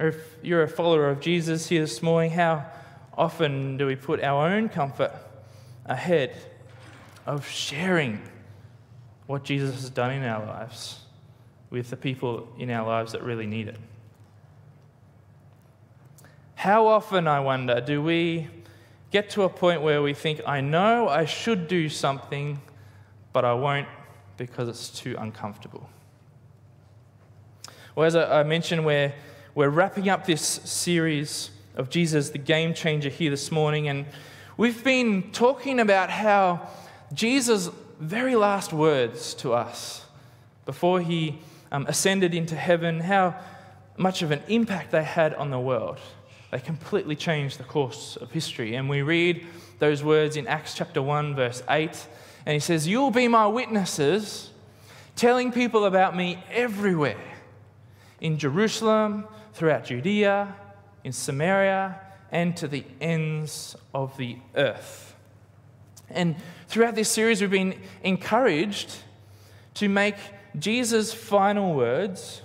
Or 0.00 0.08
if 0.08 0.16
you're 0.42 0.62
a 0.62 0.68
follower 0.68 1.10
of 1.10 1.20
Jesus 1.20 1.68
here 1.68 1.82
this 1.82 2.02
morning, 2.02 2.30
how 2.30 2.64
often 3.16 3.76
do 3.76 3.86
we 3.86 3.94
put 3.94 4.22
our 4.22 4.48
own 4.48 4.70
comfort 4.70 5.12
ahead 5.84 6.34
of 7.26 7.46
sharing 7.46 8.22
what 9.26 9.44
Jesus 9.44 9.74
has 9.74 9.90
done 9.90 10.12
in 10.12 10.24
our 10.24 10.44
lives 10.46 11.00
with 11.68 11.90
the 11.90 11.96
people 11.96 12.48
in 12.58 12.70
our 12.70 12.86
lives 12.86 13.12
that 13.12 13.22
really 13.22 13.46
need 13.46 13.68
it? 13.68 13.76
How 16.54 16.86
often, 16.86 17.28
I 17.28 17.40
wonder, 17.40 17.80
do 17.80 18.02
we 18.02 18.48
get 19.12 19.28
to 19.30 19.42
a 19.42 19.48
point 19.48 19.82
where 19.82 20.02
we 20.02 20.14
think, 20.14 20.40
I 20.46 20.60
know 20.62 21.08
I 21.08 21.26
should 21.26 21.68
do 21.68 21.88
something, 21.88 22.60
but 23.32 23.44
I 23.44 23.52
won't 23.52 23.86
because 24.38 24.68
it's 24.68 24.88
too 24.88 25.14
uncomfortable? 25.18 25.88
Well, 27.94 28.06
as 28.06 28.16
I 28.16 28.42
mentioned, 28.42 28.86
we're, 28.86 29.12
we're 29.54 29.68
wrapping 29.68 30.08
up 30.08 30.24
this 30.24 30.40
series 30.40 31.50
of 31.76 31.90
Jesus, 31.90 32.30
the 32.30 32.38
game 32.38 32.72
changer, 32.72 33.10
here 33.10 33.30
this 33.30 33.52
morning. 33.52 33.86
And 33.88 34.06
we've 34.56 34.82
been 34.82 35.30
talking 35.30 35.78
about 35.78 36.08
how 36.08 36.68
Jesus' 37.12 37.68
very 38.00 38.34
last 38.34 38.72
words 38.72 39.34
to 39.34 39.52
us 39.52 40.06
before 40.64 41.00
he 41.00 41.38
um, 41.70 41.86
ascended 41.86 42.34
into 42.34 42.56
heaven, 42.56 43.00
how 43.00 43.36
much 43.98 44.22
of 44.22 44.30
an 44.30 44.42
impact 44.48 44.90
they 44.90 45.04
had 45.04 45.34
on 45.34 45.50
the 45.50 45.60
world. 45.60 45.98
They 46.52 46.60
completely 46.60 47.16
changed 47.16 47.58
the 47.58 47.64
course 47.64 48.16
of 48.16 48.30
history. 48.30 48.74
And 48.76 48.88
we 48.88 49.00
read 49.00 49.46
those 49.78 50.04
words 50.04 50.36
in 50.36 50.46
Acts 50.46 50.74
chapter 50.74 51.00
1, 51.00 51.34
verse 51.34 51.62
8. 51.68 52.06
And 52.44 52.52
he 52.52 52.60
says, 52.60 52.86
You'll 52.86 53.10
be 53.10 53.26
my 53.26 53.46
witnesses, 53.46 54.50
telling 55.16 55.50
people 55.50 55.86
about 55.86 56.14
me 56.14 56.44
everywhere 56.50 57.16
in 58.20 58.36
Jerusalem, 58.36 59.26
throughout 59.54 59.86
Judea, 59.86 60.54
in 61.04 61.12
Samaria 61.12 61.98
and 62.30 62.54
to 62.58 62.68
the 62.68 62.84
ends 63.00 63.74
of 63.94 64.14
the 64.18 64.36
earth. 64.54 65.14
And 66.10 66.36
throughout 66.68 66.94
this 66.94 67.08
series, 67.08 67.40
we've 67.40 67.50
been 67.50 67.80
encouraged 68.04 68.94
to 69.74 69.88
make 69.88 70.16
Jesus' 70.58 71.14
final 71.14 71.74
words 71.74 72.42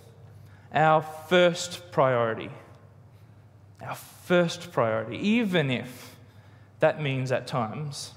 our 0.73 1.01
first 1.01 1.91
priority. 1.91 2.49
Our 3.81 3.95
first 3.95 4.71
priority, 4.71 5.17
even 5.17 5.69
if 5.71 6.15
that 6.79 7.01
means 7.01 7.31
at 7.31 7.47
times 7.47 8.13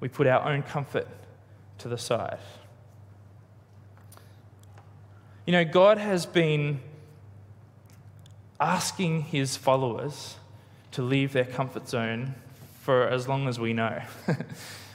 we 0.00 0.08
put 0.08 0.26
our 0.26 0.48
own 0.48 0.62
comfort 0.62 1.08
to 1.78 1.88
the 1.88 1.98
side. 1.98 2.38
You 5.46 5.52
know, 5.52 5.64
God 5.64 5.98
has 5.98 6.26
been 6.26 6.80
asking 8.60 9.22
his 9.22 9.56
followers 9.56 10.36
to 10.92 11.02
leave 11.02 11.32
their 11.32 11.44
comfort 11.44 11.88
zone 11.88 12.34
for 12.80 13.08
as 13.08 13.28
long 13.28 13.48
as 13.48 13.58
we 13.58 13.72
know. 13.72 14.02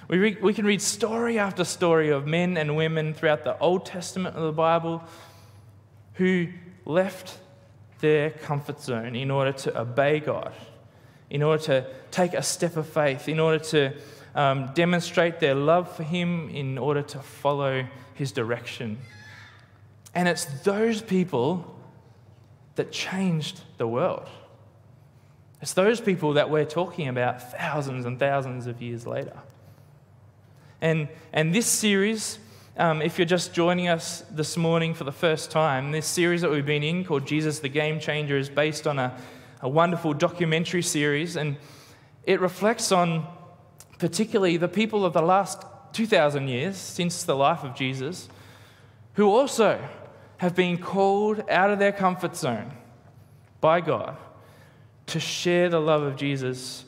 We, 0.08 0.18
re- 0.18 0.38
we 0.42 0.54
can 0.54 0.66
read 0.66 0.82
story 0.82 1.40
after 1.40 1.64
story 1.64 2.10
of 2.10 2.28
men 2.28 2.58
and 2.58 2.76
women 2.76 3.14
throughout 3.14 3.44
the 3.44 3.58
Old 3.60 3.86
Testament 3.86 4.36
of 4.36 4.44
the 4.44 4.52
Bible 4.52 5.04
who 6.16 6.50
left 6.86 7.40
their 8.04 8.32
comfort 8.32 8.82
zone 8.82 9.16
in 9.16 9.32
order 9.32 9.54
to 9.54 9.80
obey 9.80 10.20
God, 10.20 10.52
in 11.30 11.42
order 11.42 11.64
to 11.64 11.86
take 12.12 12.34
a 12.34 12.44
step 12.44 12.76
of 12.76 12.86
faith, 12.86 13.30
in 13.30 13.40
order 13.40 13.60
to 13.60 13.94
um, 14.36 14.72
demonstrate 14.74 15.40
their 15.40 15.56
love 15.56 15.90
for 15.96 16.04
Him, 16.04 16.50
in 16.50 16.78
order 16.78 17.02
to 17.02 17.20
follow 17.20 17.88
His 18.14 18.34
direction. 18.34 18.98
And 20.14 20.28
it's 20.28 20.44
those 20.64 21.02
people 21.02 21.80
that 22.76 22.92
changed 22.92 23.62
the 23.78 23.88
world. 23.88 24.28
It's 25.62 25.74
those 25.74 26.02
people 26.02 26.34
that 26.34 26.50
we're 26.50 26.66
talking 26.66 27.08
about 27.08 27.54
thousands 27.54 28.06
and 28.06 28.20
thousands 28.20 28.68
of 28.68 28.82
years 28.82 29.08
later. 29.08 29.40
And, 30.82 31.08
and 31.32 31.56
this 31.56 31.68
series, 31.68 32.38
um, 32.76 33.04
if 33.04 33.20
you're 33.20 33.26
just 33.26 33.54
joining 33.54 33.88
us 33.88 34.24
this 34.32 34.58
morning 34.58 34.96
for 34.96 35.04
the 35.04 35.12
first 35.12 35.52
time, 35.52 35.92
this 35.92 36.08
series 36.08 36.42
that 36.42 36.50
we've 36.50 36.66
been 36.66 36.82
in 36.82 37.06
called 37.06 37.28
Jesus 37.28 37.60
the 37.60 37.70
Game 37.70 38.00
Changer 38.00 38.36
is 38.36 38.50
based 38.50 38.88
on 38.88 38.98
a, 38.98 39.16
a 39.62 39.70
wonderful 39.70 40.14
documentary 40.14 40.82
series. 40.82 41.36
And 41.36 41.58
it 42.24 42.40
reflects 42.40 42.92
on 42.92 43.28
particularly 44.00 44.58
the 44.58 44.68
people 44.68 45.06
of 45.06 45.14
the 45.14 45.22
last 45.22 45.64
2,000 45.94 46.48
years 46.48 46.76
since 46.76 47.24
the 47.24 47.36
life 47.36 47.64
of 47.64 47.76
Jesus 47.76 48.28
who 49.14 49.30
also 49.30 49.80
have 50.38 50.56
been 50.56 50.80
called 50.80 51.44
out 51.50 51.70
of 51.70 51.78
their 51.78 51.92
comfort 51.92 52.36
zone 52.36 52.74
by 53.62 53.82
God 53.82 54.18
to 55.06 55.20
share 55.20 55.70
the 55.70 55.80
love 55.80 56.02
of 56.02 56.16
Jesus 56.16 56.86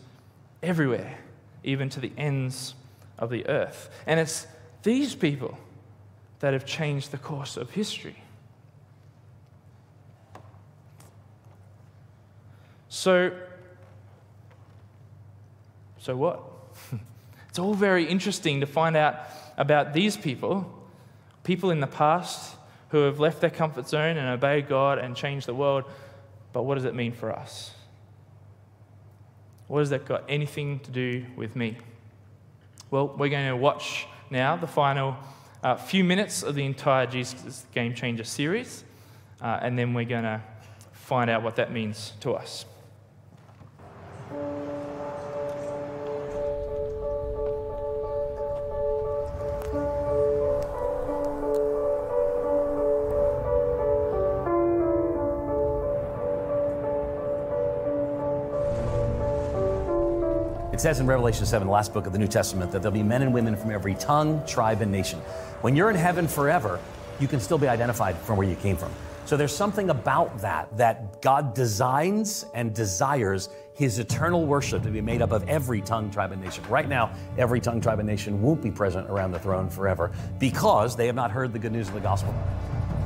everywhere, 0.63 1.19
even 1.63 1.89
to 1.89 1.99
the 1.99 2.11
ends 2.17 2.73
of 3.19 3.29
the 3.29 3.47
earth. 3.47 3.89
And 4.07 4.19
it's 4.19 4.47
these 4.81 5.13
people 5.13 5.59
that 6.45 6.53
have 6.53 6.63
changed 6.63 7.09
the 7.09 7.17
course 7.17 7.57
of 7.57 7.71
history. 7.71 8.15
So, 12.87 13.31
so 15.97 16.15
what? 16.15 16.43
it's 17.49 17.57
all 17.57 17.73
very 17.73 18.05
interesting 18.05 18.59
to 18.59 18.67
find 18.67 18.95
out 18.95 19.21
about 19.57 19.93
these 19.93 20.15
people, 20.15 20.87
people 21.43 21.71
in 21.71 21.79
the 21.79 21.87
past 21.87 22.55
who 22.89 22.99
have 23.05 23.19
left 23.19 23.41
their 23.41 23.49
comfort 23.49 23.89
zone 23.89 24.15
and 24.15 24.29
obeyed 24.29 24.69
God 24.69 24.99
and 24.99 25.15
changed 25.15 25.47
the 25.47 25.55
world. 25.55 25.85
But 26.53 26.61
what 26.61 26.75
does 26.75 26.85
it 26.85 26.93
mean 26.93 27.13
for 27.13 27.35
us? 27.35 27.71
What 29.67 29.79
has 29.79 29.89
that 29.89 30.05
got 30.05 30.25
anything 30.29 30.77
to 30.81 30.91
do 30.91 31.25
with 31.35 31.55
me? 31.55 31.79
Well, 32.91 33.07
we're 33.17 33.29
going 33.29 33.47
to 33.47 33.57
watch 33.57 34.05
now 34.29 34.55
the 34.57 34.67
final 34.67 35.17
uh, 35.65 35.75
few 35.75 36.03
minutes 36.03 36.43
of 36.43 36.53
the 36.53 36.63
entire 36.63 37.07
Jesus 37.07 37.65
Game 37.73 37.95
Changer 37.95 38.23
series, 38.23 38.83
uh, 39.41 39.57
and 39.63 39.79
then 39.79 39.95
we're 39.95 40.05
going 40.05 40.23
to 40.23 40.39
find 40.91 41.27
out 41.27 41.41
what 41.41 41.55
that 41.55 41.71
means 41.71 42.13
to 42.19 42.33
us. 42.33 42.65
It 60.75 60.81
says 60.81 60.99
in 60.99 61.07
Revelation 61.07 61.45
7, 61.45 61.65
the 61.65 61.71
last 61.71 61.93
book 61.93 62.05
of 62.05 62.11
the 62.11 62.19
New 62.19 62.27
Testament, 62.27 62.69
that 62.73 62.81
there'll 62.81 62.93
be 62.93 63.01
men 63.01 63.21
and 63.21 63.33
women 63.33 63.55
from 63.55 63.71
every 63.71 63.95
tongue, 63.95 64.45
tribe, 64.45 64.81
and 64.81 64.91
nation. 64.91 65.19
When 65.61 65.73
you're 65.73 65.89
in 65.89 65.95
heaven 65.95 66.27
forever, 66.27 66.81
you 67.17 67.29
can 67.29 67.39
still 67.39 67.57
be 67.57 67.69
identified 67.69 68.17
from 68.17 68.35
where 68.35 68.45
you 68.45 68.57
came 68.57 68.75
from. 68.75 68.91
So 69.23 69.37
there's 69.37 69.55
something 69.55 69.89
about 69.89 70.37
that, 70.39 70.75
that 70.75 71.21
God 71.21 71.53
designs 71.53 72.45
and 72.53 72.75
desires 72.75 73.47
his 73.73 73.99
eternal 73.99 74.45
worship 74.45 74.83
to 74.83 74.89
be 74.89 74.99
made 74.99 75.21
up 75.21 75.31
of 75.31 75.47
every 75.47 75.79
tongue, 75.79 76.11
tribe, 76.11 76.33
and 76.33 76.43
nation. 76.43 76.61
Right 76.67 76.89
now, 76.89 77.09
every 77.37 77.61
tongue, 77.61 77.79
tribe, 77.79 77.99
and 77.99 78.07
nation 78.07 78.41
won't 78.41 78.61
be 78.61 78.69
present 78.69 79.09
around 79.09 79.31
the 79.31 79.39
throne 79.39 79.69
forever 79.69 80.11
because 80.39 80.97
they 80.97 81.05
have 81.05 81.15
not 81.15 81.31
heard 81.31 81.53
the 81.53 81.59
good 81.59 81.71
news 81.71 81.87
of 81.87 81.93
the 81.93 82.01
gospel. 82.01 82.35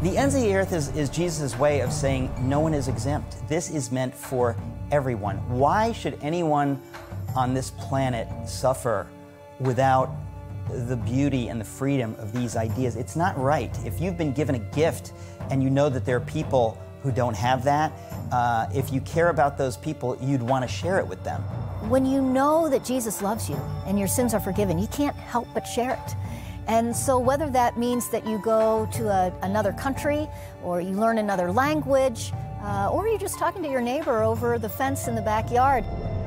The 0.02 0.18
ends 0.18 0.34
of 0.34 0.42
the 0.42 0.56
earth 0.56 0.74
is, 0.74 0.90
is 0.96 1.08
Jesus' 1.08 1.56
way 1.60 1.82
of 1.82 1.94
saying 1.94 2.34
no 2.40 2.62
one 2.62 2.74
is 2.74 2.88
exempt. 2.88 3.48
This 3.48 3.70
is 3.70 3.92
meant 3.92 4.16
for 4.16 4.56
everyone. 4.92 5.38
Why 5.50 5.92
should 5.92 6.18
anyone 6.24 6.82
on 7.36 7.53
this 7.53 7.71
planet 7.71 8.27
suffer 8.48 9.07
without 9.59 10.09
the 10.69 10.95
beauty 10.98 11.48
and 11.48 11.59
the 11.59 11.65
freedom 11.65 12.15
of 12.19 12.31
these 12.31 12.55
ideas. 12.55 12.95
It's 12.95 13.15
not 13.15 13.38
right. 13.38 13.75
If 13.86 14.00
you've 14.00 14.17
been 14.17 14.33
given 14.33 14.55
a 14.55 14.59
gift 14.59 15.13
and 15.50 15.63
you 15.63 15.69
know 15.69 15.89
that 15.89 16.05
there 16.05 16.17
are 16.17 16.21
people 16.21 16.77
who 17.01 17.12
don't 17.12 17.36
have 17.36 17.63
that, 17.63 17.91
uh, 18.31 18.67
if 18.74 18.91
you 18.91 19.01
care 19.01 19.29
about 19.29 19.57
those 19.57 19.77
people, 19.77 20.17
you'd 20.21 20.43
want 20.43 20.63
to 20.63 20.67
share 20.67 21.00
it 21.00 21.07
with 21.07 21.24
them. 21.24 21.41
When 21.89 22.05
you 22.05 22.21
know 22.21 22.69
that 22.69 22.83
Jesus 22.83 23.21
loves 23.21 23.50
you 23.50 23.55
and 23.88 23.98
your 23.98 24.07
sins 24.07 24.33
are 24.33 24.39
forgiven, 24.39 24.77
you 24.77 24.88
can't 24.88 25.15
help 25.15 25.48
but 25.53 25.65
share 25.65 25.93
it. 25.93 26.15
And 26.67 26.95
so, 26.95 27.17
whether 27.17 27.50
that 27.50 27.79
means 27.79 28.09
that 28.09 28.27
you 28.27 28.38
go 28.43 28.88
to 28.93 29.09
a, 29.09 29.33
another 29.41 29.74
country 29.74 30.27
or 30.62 30.81
you 30.81 30.91
learn 30.91 31.17
another 31.17 31.51
language, 31.51 32.31
uh, 32.62 32.89
or 32.91 33.07
you're 33.07 33.17
just 33.17 33.39
talking 33.39 33.63
to 33.63 33.69
your 33.69 33.81
neighbor 33.81 34.21
over 34.21 34.59
the 34.59 34.69
fence 34.69 35.07
in 35.07 35.15
the 35.15 35.21
backyard, 35.21 35.83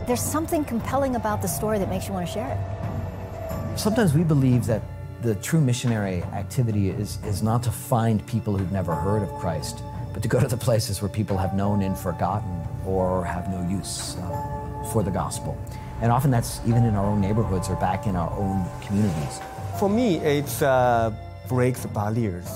there's 0.07 0.21
something 0.21 0.65
compelling 0.65 1.17
about 1.17 1.43
the 1.43 1.49
story 1.49 1.79
that 1.79 1.89
makes 1.89 2.07
you 2.09 2.13
want 2.13 2.27
to 2.27 2.33
share 2.33 2.49
it. 2.49 3.79
Sometimes 3.79 4.15
we 4.15 4.25
believe 4.25 4.67
that 4.67 4.83
the 5.23 5.35
true 5.37 5.61
missionary 5.61 6.23
activity 6.35 6.91
is, 6.91 7.19
is 7.25 7.43
not 7.43 7.63
to 7.63 7.71
find 7.71 8.27
people 8.27 8.57
who've 8.57 8.73
never 8.73 8.95
heard 8.95 9.23
of 9.23 9.31
Christ, 9.35 9.83
but 10.13 10.23
to 10.23 10.29
go 10.29 10.41
to 10.41 10.49
the 10.49 10.57
places 10.57 11.01
where 11.01 11.09
people 11.09 11.37
have 11.39 11.55
known 11.55 11.83
and 11.83 11.97
forgotten 11.97 12.61
or 12.85 13.25
have 13.25 13.49
no 13.49 13.67
use 13.69 14.17
uh, 14.17 14.89
for 14.93 15.03
the 15.03 15.11
gospel. 15.11 15.57
And 16.01 16.11
often 16.11 16.33
that's 16.33 16.61
even 16.67 16.85
in 16.85 16.97
our 16.97 17.07
own 17.07 17.21
neighborhoods 17.21 17.69
or 17.69 17.77
back 17.77 18.07
in 18.07 18.17
our 18.17 18.31
own 18.33 18.67
communities. 18.85 19.41
For 19.79 19.89
me, 19.89 20.17
it's 20.17 20.61
uh, 20.61 21.13
breaks 21.49 21.87
barriers. 21.87 22.51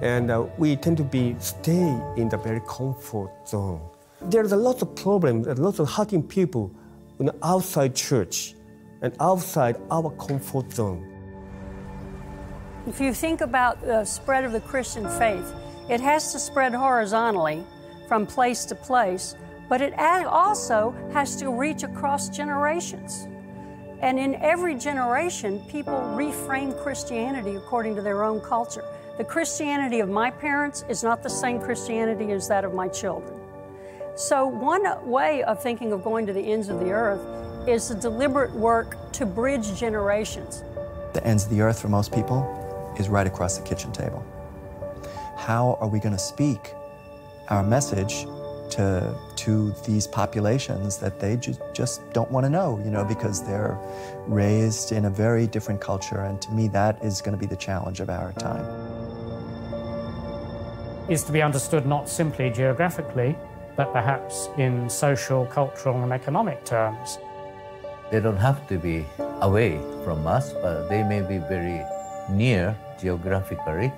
And 0.00 0.30
uh, 0.30 0.46
we 0.56 0.76
tend 0.76 0.96
to 0.98 1.04
be 1.04 1.34
stay 1.40 2.00
in 2.16 2.28
the 2.28 2.38
very 2.38 2.62
comfort 2.66 3.30
zone. 3.46 3.89
There's 4.22 4.52
a 4.52 4.56
lot 4.56 4.82
of 4.82 4.94
problems, 4.96 5.46
a 5.46 5.54
lot 5.54 5.78
of 5.78 5.88
hurting 5.88 6.22
people 6.22 6.74
in 7.18 7.30
outside 7.42 7.94
church 7.94 8.54
and 9.00 9.14
outside 9.18 9.76
our 9.90 10.10
comfort 10.10 10.70
zone. 10.72 11.06
If 12.86 13.00
you 13.00 13.14
think 13.14 13.40
about 13.40 13.80
the 13.80 14.04
spread 14.04 14.44
of 14.44 14.52
the 14.52 14.60
Christian 14.60 15.08
faith, 15.08 15.54
it 15.88 16.00
has 16.00 16.32
to 16.32 16.38
spread 16.38 16.74
horizontally 16.74 17.64
from 18.08 18.26
place 18.26 18.66
to 18.66 18.74
place, 18.74 19.36
but 19.70 19.80
it 19.80 19.94
also 19.96 20.94
has 21.12 21.36
to 21.36 21.50
reach 21.50 21.82
across 21.82 22.28
generations. 22.28 23.26
And 24.02 24.18
in 24.18 24.34
every 24.36 24.74
generation, 24.74 25.60
people 25.68 25.94
reframe 25.94 26.78
Christianity 26.82 27.56
according 27.56 27.96
to 27.96 28.02
their 28.02 28.22
own 28.22 28.40
culture. 28.40 28.84
The 29.16 29.24
Christianity 29.24 30.00
of 30.00 30.10
my 30.10 30.30
parents 30.30 30.84
is 30.88 31.02
not 31.02 31.22
the 31.22 31.30
same 31.30 31.58
Christianity 31.58 32.32
as 32.32 32.48
that 32.48 32.64
of 32.64 32.74
my 32.74 32.88
children. 32.88 33.39
So, 34.20 34.46
one 34.46 34.84
way 35.08 35.42
of 35.44 35.62
thinking 35.62 35.92
of 35.92 36.04
going 36.04 36.26
to 36.26 36.34
the 36.34 36.42
ends 36.42 36.68
of 36.68 36.78
the 36.78 36.90
earth 36.90 37.22
is 37.66 37.88
the 37.88 37.94
deliberate 37.94 38.52
work 38.52 39.10
to 39.12 39.24
bridge 39.24 39.74
generations. 39.74 40.62
The 41.14 41.26
ends 41.26 41.44
of 41.44 41.50
the 41.50 41.62
earth 41.62 41.80
for 41.80 41.88
most 41.88 42.12
people 42.12 42.44
is 42.98 43.08
right 43.08 43.26
across 43.26 43.56
the 43.56 43.66
kitchen 43.66 43.92
table. 43.92 44.22
How 45.38 45.78
are 45.80 45.88
we 45.88 46.00
going 46.00 46.12
to 46.12 46.18
speak 46.18 46.74
our 47.48 47.62
message 47.62 48.26
to, 48.72 49.18
to 49.36 49.74
these 49.86 50.06
populations 50.06 50.98
that 50.98 51.18
they 51.18 51.38
ju- 51.38 51.56
just 51.72 52.02
don't 52.12 52.30
want 52.30 52.44
to 52.44 52.50
know, 52.50 52.78
you 52.84 52.90
know, 52.90 53.06
because 53.06 53.42
they're 53.42 53.78
raised 54.26 54.92
in 54.92 55.06
a 55.06 55.10
very 55.10 55.46
different 55.46 55.80
culture? 55.80 56.24
And 56.24 56.42
to 56.42 56.52
me, 56.52 56.68
that 56.68 57.02
is 57.02 57.22
going 57.22 57.34
to 57.34 57.40
be 57.40 57.46
the 57.46 57.56
challenge 57.56 58.00
of 58.00 58.10
our 58.10 58.34
time. 58.34 58.66
Is 61.08 61.24
to 61.24 61.32
be 61.32 61.40
understood 61.40 61.86
not 61.86 62.06
simply 62.06 62.50
geographically, 62.50 63.34
but 63.80 63.94
perhaps 63.94 64.50
in 64.58 64.90
social, 64.90 65.46
cultural, 65.46 66.02
and 66.02 66.12
economic 66.12 66.62
terms. 66.66 67.16
They 68.10 68.20
don't 68.20 68.36
have 68.36 68.68
to 68.68 68.76
be 68.76 69.06
away 69.40 69.80
from 70.04 70.26
us, 70.26 70.52
but 70.52 70.90
they 70.90 71.02
may 71.02 71.22
be 71.22 71.38
very 71.38 71.80
near 72.28 72.76
geographically, 73.00 73.90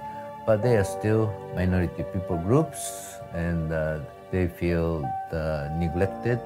but 0.46 0.62
they 0.62 0.76
are 0.76 0.84
still 0.84 1.34
minority 1.56 2.04
people 2.14 2.38
groups 2.38 3.18
and 3.34 3.72
uh, 3.72 3.98
they 4.30 4.46
feel 4.46 5.02
uh, 5.32 5.66
neglected. 5.74 6.38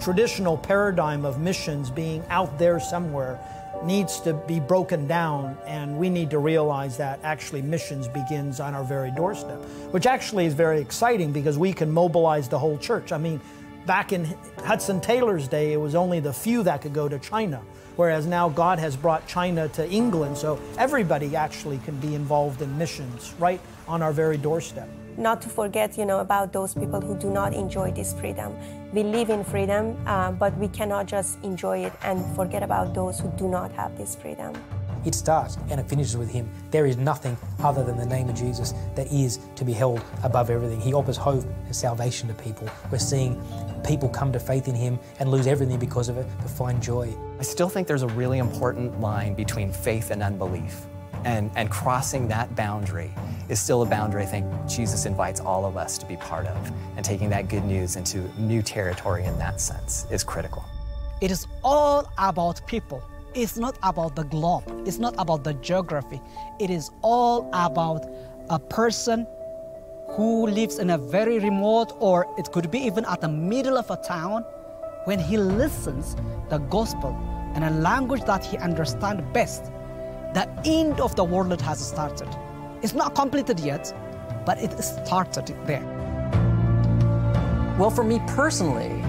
Traditional 0.00 0.58
paradigm 0.58 1.24
of 1.24 1.38
missions 1.38 1.90
being 1.90 2.24
out 2.28 2.58
there 2.58 2.80
somewhere 2.80 3.38
needs 3.84 4.20
to 4.20 4.34
be 4.34 4.60
broken 4.60 5.06
down, 5.06 5.56
and 5.66 5.98
we 5.98 6.10
need 6.10 6.30
to 6.30 6.38
realize 6.38 6.96
that 6.98 7.20
actually 7.22 7.62
missions 7.62 8.08
begins 8.08 8.60
on 8.60 8.74
our 8.74 8.84
very 8.84 9.10
doorstep, 9.12 9.58
which 9.90 10.06
actually 10.06 10.46
is 10.46 10.54
very 10.54 10.80
exciting 10.80 11.32
because 11.32 11.58
we 11.58 11.72
can 11.72 11.90
mobilize 11.90 12.48
the 12.48 12.58
whole 12.58 12.78
church. 12.78 13.12
I 13.12 13.18
mean, 13.18 13.40
back 13.86 14.12
in 14.12 14.24
Hudson 14.64 15.00
Taylor's 15.00 15.48
day, 15.48 15.72
it 15.72 15.78
was 15.78 15.94
only 15.94 16.20
the 16.20 16.32
few 16.32 16.62
that 16.62 16.82
could 16.82 16.92
go 16.92 17.08
to 17.08 17.18
China. 17.18 17.60
Whereas 17.96 18.26
now 18.26 18.48
God 18.48 18.78
has 18.78 18.96
brought 18.96 19.26
China 19.26 19.68
to 19.70 19.88
England, 19.90 20.36
so 20.38 20.58
everybody 20.78 21.36
actually 21.36 21.78
can 21.78 21.98
be 22.00 22.14
involved 22.14 22.62
in 22.62 22.78
missions 22.78 23.34
right 23.38 23.60
on 23.88 24.00
our 24.02 24.12
very 24.12 24.38
doorstep. 24.38 24.88
Not 25.16 25.42
to 25.42 25.48
forget, 25.48 25.98
you 25.98 26.06
know, 26.06 26.20
about 26.20 26.52
those 26.52 26.72
people 26.72 27.00
who 27.00 27.14
do 27.18 27.28
not 27.30 27.52
enjoy 27.52 27.90
this 27.90 28.14
freedom. 28.14 28.56
We 28.92 29.04
live 29.04 29.30
in 29.30 29.44
freedom, 29.44 29.96
uh, 30.04 30.32
but 30.32 30.56
we 30.58 30.66
cannot 30.66 31.06
just 31.06 31.38
enjoy 31.44 31.84
it 31.84 31.92
and 32.02 32.24
forget 32.34 32.64
about 32.64 32.92
those 32.92 33.20
who 33.20 33.30
do 33.38 33.46
not 33.46 33.70
have 33.72 33.96
this 33.96 34.16
freedom. 34.16 34.52
It 35.04 35.14
starts 35.14 35.56
and 35.70 35.78
it 35.78 35.88
finishes 35.88 36.16
with 36.16 36.28
Him. 36.28 36.50
There 36.72 36.86
is 36.86 36.96
nothing 36.96 37.36
other 37.60 37.84
than 37.84 37.96
the 37.96 38.04
name 38.04 38.28
of 38.28 38.34
Jesus 38.34 38.74
that 38.96 39.06
is 39.12 39.38
to 39.54 39.64
be 39.64 39.72
held 39.72 40.02
above 40.24 40.50
everything. 40.50 40.80
He 40.80 40.92
offers 40.92 41.16
hope 41.16 41.44
and 41.66 41.76
salvation 41.76 42.26
to 42.28 42.34
people. 42.34 42.68
We're 42.90 42.98
seeing 42.98 43.40
people 43.86 44.08
come 44.08 44.32
to 44.32 44.40
faith 44.40 44.66
in 44.66 44.74
Him 44.74 44.98
and 45.20 45.30
lose 45.30 45.46
everything 45.46 45.78
because 45.78 46.08
of 46.08 46.16
it, 46.16 46.26
but 46.38 46.50
find 46.50 46.82
joy. 46.82 47.16
I 47.38 47.44
still 47.44 47.68
think 47.68 47.86
there's 47.86 48.02
a 48.02 48.08
really 48.08 48.38
important 48.38 49.00
line 49.00 49.34
between 49.34 49.70
faith 49.72 50.10
and 50.10 50.20
unbelief. 50.20 50.84
And, 51.24 51.50
and 51.54 51.70
crossing 51.70 52.28
that 52.28 52.54
boundary 52.56 53.10
is 53.48 53.60
still 53.60 53.82
a 53.82 53.86
boundary 53.86 54.22
I 54.22 54.26
think 54.26 54.46
Jesus 54.66 55.06
invites 55.06 55.40
all 55.40 55.66
of 55.66 55.76
us 55.76 55.98
to 55.98 56.06
be 56.06 56.16
part 56.16 56.46
of. 56.46 56.72
And 56.96 57.04
taking 57.04 57.28
that 57.30 57.48
good 57.48 57.64
news 57.64 57.96
into 57.96 58.18
new 58.38 58.62
territory 58.62 59.24
in 59.24 59.36
that 59.38 59.60
sense 59.60 60.06
is 60.10 60.24
critical. 60.24 60.64
It 61.20 61.30
is 61.30 61.46
all 61.62 62.10
about 62.16 62.66
people. 62.66 63.02
It's 63.34 63.56
not 63.56 63.76
about 63.82 64.16
the 64.16 64.24
globe. 64.24 64.64
It's 64.86 64.98
not 64.98 65.14
about 65.18 65.44
the 65.44 65.54
geography. 65.54 66.20
It 66.58 66.70
is 66.70 66.90
all 67.02 67.48
about 67.52 68.06
a 68.48 68.58
person 68.58 69.26
who 70.08 70.46
lives 70.46 70.78
in 70.78 70.90
a 70.90 70.98
very 70.98 71.38
remote 71.38 71.92
or 72.00 72.26
it 72.38 72.50
could 72.50 72.70
be 72.70 72.80
even 72.80 73.04
at 73.04 73.20
the 73.20 73.28
middle 73.28 73.78
of 73.78 73.88
a 73.90 73.96
town 73.96 74.42
when 75.04 75.18
he 75.18 75.36
listens 75.36 76.16
the 76.48 76.58
gospel 76.58 77.16
in 77.54 77.62
a 77.62 77.70
language 77.70 78.22
that 78.24 78.44
he 78.44 78.56
understands 78.58 79.22
best 79.32 79.70
the 80.34 80.48
end 80.64 81.00
of 81.00 81.14
the 81.16 81.24
world 81.24 81.60
has 81.62 81.86
started. 81.86 82.28
It's 82.82 82.94
not 82.94 83.14
completed 83.14 83.60
yet 83.60 83.92
but 84.46 84.58
it 84.58 84.72
started 84.82 85.46
there. 85.66 85.84
Well 87.78 87.90
for 87.90 88.04
me 88.04 88.20
personally 88.26 89.02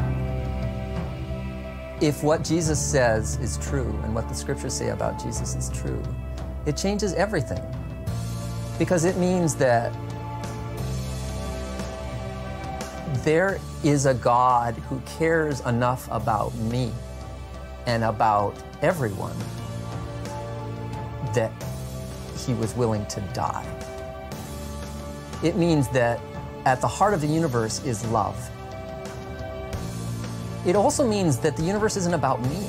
if 2.01 2.23
what 2.23 2.43
jesus 2.43 2.79
says 2.79 3.37
is 3.37 3.57
true 3.57 3.99
and 4.03 4.15
what 4.15 4.27
the 4.27 4.33
scriptures 4.33 4.73
say 4.73 4.89
about 4.89 5.21
jesus 5.21 5.55
is 5.55 5.69
true 5.69 6.01
it 6.65 6.77
changes 6.77 7.13
everything. 7.13 7.63
Because 8.77 9.05
it 9.05 9.17
means 9.17 9.55
that 9.55 9.93
there 13.23 13.59
is 13.83 14.05
a 14.05 14.13
God 14.13 14.75
who 14.75 14.99
cares 15.17 15.61
enough 15.61 16.07
about 16.11 16.53
me 16.55 16.91
and 17.87 18.03
about 18.03 18.55
everyone 18.81 19.35
that 21.33 21.51
he 22.45 22.53
was 22.53 22.75
willing 22.75 23.05
to 23.07 23.21
die. 23.33 23.65
It 25.43 25.55
means 25.55 25.87
that 25.89 26.19
at 26.65 26.81
the 26.81 26.87
heart 26.87 27.13
of 27.13 27.21
the 27.21 27.27
universe 27.27 27.83
is 27.83 28.05
love. 28.07 28.49
It 30.65 30.75
also 30.75 31.07
means 31.07 31.37
that 31.39 31.57
the 31.57 31.63
universe 31.63 31.97
isn't 31.97 32.13
about 32.13 32.41
me. 32.43 32.67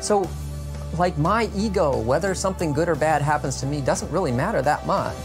So, 0.00 0.28
like 0.98 1.16
my 1.16 1.48
ego, 1.54 2.00
whether 2.00 2.34
something 2.34 2.72
good 2.72 2.88
or 2.88 2.96
bad 2.96 3.22
happens 3.22 3.60
to 3.60 3.66
me, 3.66 3.80
doesn't 3.80 4.10
really 4.10 4.32
matter 4.32 4.62
that 4.62 4.86
much. 4.86 5.16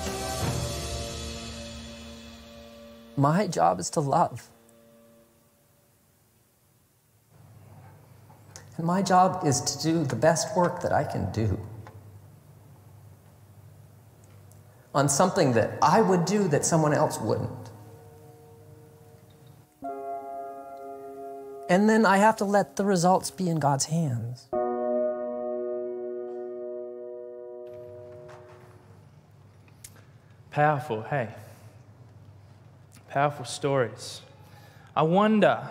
My 3.17 3.47
job 3.47 3.79
is 3.79 3.89
to 3.91 4.01
love. 4.01 4.49
And 8.77 8.85
my 8.85 9.01
job 9.01 9.45
is 9.45 9.61
to 9.61 9.81
do 9.81 10.03
the 10.03 10.15
best 10.15 10.55
work 10.55 10.81
that 10.81 10.91
I 10.91 11.03
can 11.03 11.31
do 11.31 11.59
on 14.93 15.09
something 15.09 15.53
that 15.53 15.77
I 15.81 16.01
would 16.01 16.25
do 16.25 16.47
that 16.49 16.65
someone 16.65 16.93
else 16.93 17.19
wouldn't. 17.19 17.49
And 21.69 21.89
then 21.89 22.05
I 22.05 22.17
have 22.17 22.35
to 22.37 22.45
let 22.45 22.75
the 22.75 22.85
results 22.85 23.31
be 23.31 23.49
in 23.49 23.59
God's 23.59 23.85
hands. 23.85 24.47
Powerful, 30.51 31.01
hey 31.03 31.29
powerful 33.15 33.45
stories. 33.45 34.21
I 34.93 35.03
wonder 35.03 35.69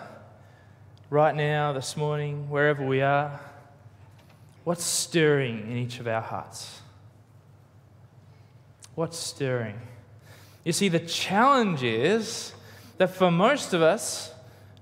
right 1.09 1.35
now, 1.35 1.73
this 1.73 1.95
morning, 1.95 2.49
wherever 2.49 2.85
we 2.85 3.01
are, 3.01 3.39
what's 4.63 4.83
stirring 4.83 5.59
in 5.71 5.77
each 5.77 5.99
of 5.99 6.07
our 6.07 6.21
hearts? 6.21 6.81
What's 8.95 9.17
stirring? 9.17 9.79
You 10.63 10.73
see, 10.73 10.89
the 10.89 10.99
challenge 10.99 11.83
is 11.83 12.53
that 12.97 13.13
for 13.13 13.29
most 13.29 13.73
of 13.73 13.81
us, 13.81 14.33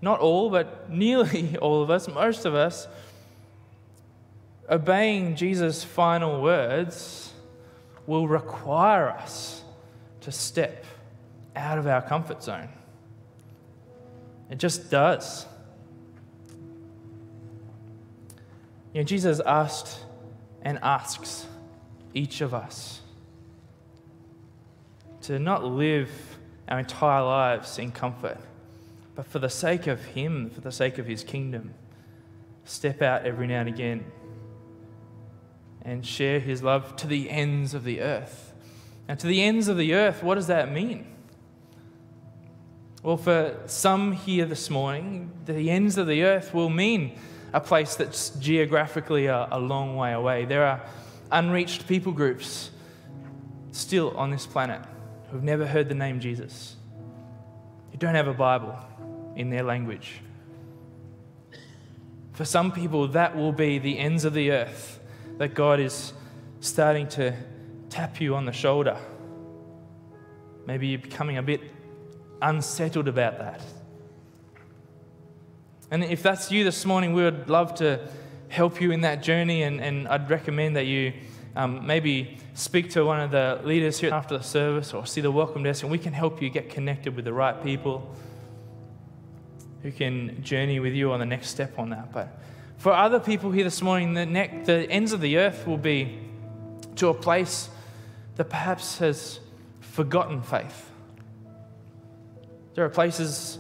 not 0.02 0.20
all, 0.20 0.50
but 0.50 0.90
nearly 0.90 1.58
all 1.58 1.82
of 1.82 1.90
us, 1.90 2.08
most 2.08 2.46
of 2.46 2.56
us, 2.56 2.88
obeying 4.70 5.36
Jesus' 5.36 5.84
final 5.84 6.42
words 6.42 7.34
will 8.08 8.28
require 8.28 9.10
us 9.10 9.62
to 10.22 10.32
step 10.32 10.86
out 11.56 11.78
of 11.78 11.86
our 11.86 12.02
comfort 12.02 12.42
zone. 12.42 12.70
It 14.50 14.58
just 14.58 14.90
does. 14.90 15.46
You 18.94 19.02
know, 19.02 19.06
Jesus 19.06 19.40
asked 19.40 19.98
and 20.62 20.78
asks 20.84 21.48
each 22.14 22.42
of 22.42 22.54
us 22.54 23.02
to 25.22 25.40
not 25.40 25.64
live 25.64 26.12
our 26.68 26.80
entire 26.80 27.24
lives 27.24 27.80
in 27.80 27.92
comfort, 27.92 28.38
but 29.16 29.26
for 29.26 29.40
the 29.40 29.50
sake 29.50 29.88
of 29.88 30.04
Him, 30.04 30.52
for 30.52 30.62
the 30.62 30.72
sake 30.72 31.00
of 31.00 31.08
His 31.08 31.24
kingdom, 31.24 31.74
step 32.66 33.02
out 33.02 33.26
every 33.26 33.48
now 33.48 33.62
and 33.62 33.70
again 33.70 34.06
and 35.82 36.06
share 36.06 36.40
His 36.40 36.62
love 36.62 36.96
to 36.98 37.08
the 37.08 37.30
ends 37.30 37.74
of 37.74 37.84
the 37.84 38.02
earth. 38.02 38.54
And 39.08 39.20
to 39.20 39.28
the 39.28 39.42
ends 39.42 39.68
of 39.68 39.76
the 39.76 39.96
earth, 39.96 40.22
what 40.22 40.36
does 40.36 40.48
that 40.48 40.72
mean? 40.72 41.08
Well, 43.02 43.18
for 43.18 43.60
some 43.66 44.14
here 44.14 44.46
this 44.46 44.70
morning, 44.70 45.32
the 45.46 45.70
ends 45.70 45.98
of 45.98 46.08
the 46.08 46.24
earth 46.24 46.54
will 46.54 46.70
mean 46.70 47.18
a 47.54 47.62
place 47.62 47.96
that's 47.96 48.32
geographically 48.32 49.28
a, 49.28 49.48
a, 49.52 49.60
long 49.60 49.96
way 49.96 50.14
away. 50.14 50.46
There 50.46 50.66
are 50.66 50.82
unreached 51.32 51.88
people 51.88 52.12
groups 52.12 52.72
still 53.72 54.16
on 54.18 54.32
this 54.32 54.46
planet 54.46 54.82
who've 55.30 55.44
never 55.44 55.66
heard 55.66 55.88
the 55.88 55.96
name 55.96 56.20
Jesus, 56.20 56.76
who 57.92 57.98
don't 57.98 58.16
have 58.16 58.28
a 58.28 58.34
Bible 58.34 58.76
in 59.36 59.50
their 59.50 59.64
language. 59.64 60.22
For 62.34 62.46
some 62.46 62.72
people, 62.72 63.08
that 63.10 63.36
will 63.36 63.52
be 63.52 63.78
the 63.78 64.00
ends 64.00 64.26
of 64.26 64.34
the 64.34 64.52
earth 64.52 65.00
that 65.38 65.54
God 65.54 65.80
is 65.80 66.14
starting 66.60 67.08
to 67.10 67.36
tap 67.90 68.20
you 68.20 68.36
on 68.36 68.46
the 68.46 68.52
shoulder. 68.52 68.98
Maybe 70.66 70.88
you're 70.88 71.00
becoming 71.00 71.38
a 71.38 71.44
bit 71.44 71.62
unsettled 72.42 73.08
about 73.08 73.38
that. 73.38 73.62
And 75.94 76.04
if 76.04 76.24
that's 76.24 76.52
you 76.52 76.64
this 76.64 76.86
morning, 76.86 77.14
we 77.14 77.22
would 77.24 77.50
love 77.50 77.76
to 77.76 78.00
help 78.50 78.82
you 78.82 78.90
in 78.90 79.02
that 79.02 79.22
journey. 79.22 79.62
And, 79.62 79.80
and 79.80 80.08
I'd 80.08 80.28
recommend 80.28 80.76
that 80.76 80.88
you 80.88 81.14
um, 81.56 81.86
maybe 81.86 82.40
speak 82.56 82.90
to 82.92 83.06
one 83.06 83.20
of 83.20 83.30
the 83.30 83.62
leaders 83.64 84.00
here 84.00 84.12
after 84.12 84.36
the 84.38 84.44
service 84.44 84.92
or 84.92 85.06
see 85.06 85.22
the 85.22 85.30
welcome 85.32 85.62
desk, 85.62 85.84
and 85.84 85.92
we 85.92 86.00
can 86.00 86.12
help 86.12 86.42
you 86.42 86.50
get 86.50 86.72
connected 86.72 87.16
with 87.16 87.26
the 87.26 87.34
right 87.34 87.62
people 87.62 88.12
who 89.84 89.92
can 89.92 90.44
journey 90.44 90.80
with 90.80 90.94
you 90.94 91.12
on 91.12 91.20
the 91.20 91.26
next 91.28 91.50
step 91.50 91.78
on 91.78 91.92
that. 91.92 92.12
But 92.12 92.40
for 92.78 92.92
other 92.92 93.20
people 93.20 93.52
here 93.52 93.64
this 93.64 93.82
morning, 93.82 94.16
the, 94.16 94.26
neck, 94.26 94.66
the 94.66 94.90
ends 94.90 95.14
of 95.14 95.22
the 95.22 95.38
earth 95.38 95.68
will 95.68 95.78
be 95.78 96.18
to 96.96 97.10
a 97.10 97.14
place 97.14 97.70
that 98.38 98.50
perhaps 98.50 98.98
has 98.98 99.40
forgotten 99.80 100.42
faith 100.42 100.90
there 102.76 102.84
are 102.84 102.90
places 102.90 103.60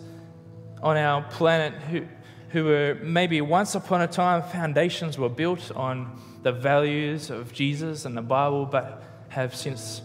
on 0.81 0.97
our 0.97 1.21
planet 1.23 1.73
who, 1.83 2.07
who 2.53 2.63
were 2.63 2.97
maybe 3.03 3.41
once 3.41 3.75
upon 3.75 4.01
a 4.01 4.07
time 4.07 4.41
foundations 4.41 5.17
were 5.17 5.27
built 5.27 5.71
on 5.75 6.17
the 6.41 6.53
values 6.53 7.29
of 7.29 7.51
Jesus 7.51 8.05
and 8.05 8.15
the 8.15 8.21
Bible, 8.21 8.65
but 8.65 9.03
have 9.29 9.53
since 9.53 10.01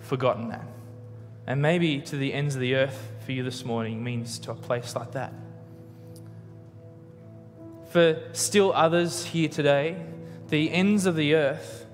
forgotten 0.00 0.48
that. 0.48 0.66
And 1.46 1.60
maybe 1.60 2.00
to 2.00 2.16
the 2.16 2.32
ends 2.32 2.54
of 2.54 2.62
the 2.62 2.74
earth 2.76 3.12
for 3.26 3.32
you 3.32 3.42
this 3.42 3.64
morning 3.64 4.02
means 4.02 4.38
to 4.40 4.52
a 4.52 4.54
place 4.54 4.96
like 4.96 5.12
that. 5.12 5.34
For 7.90 8.22
still 8.32 8.72
others 8.72 9.24
here 9.26 9.48
today, 9.48 10.02
the 10.48 10.70
ends 10.72 11.04
of 11.04 11.16
the 11.16 11.34
earth 11.34 11.84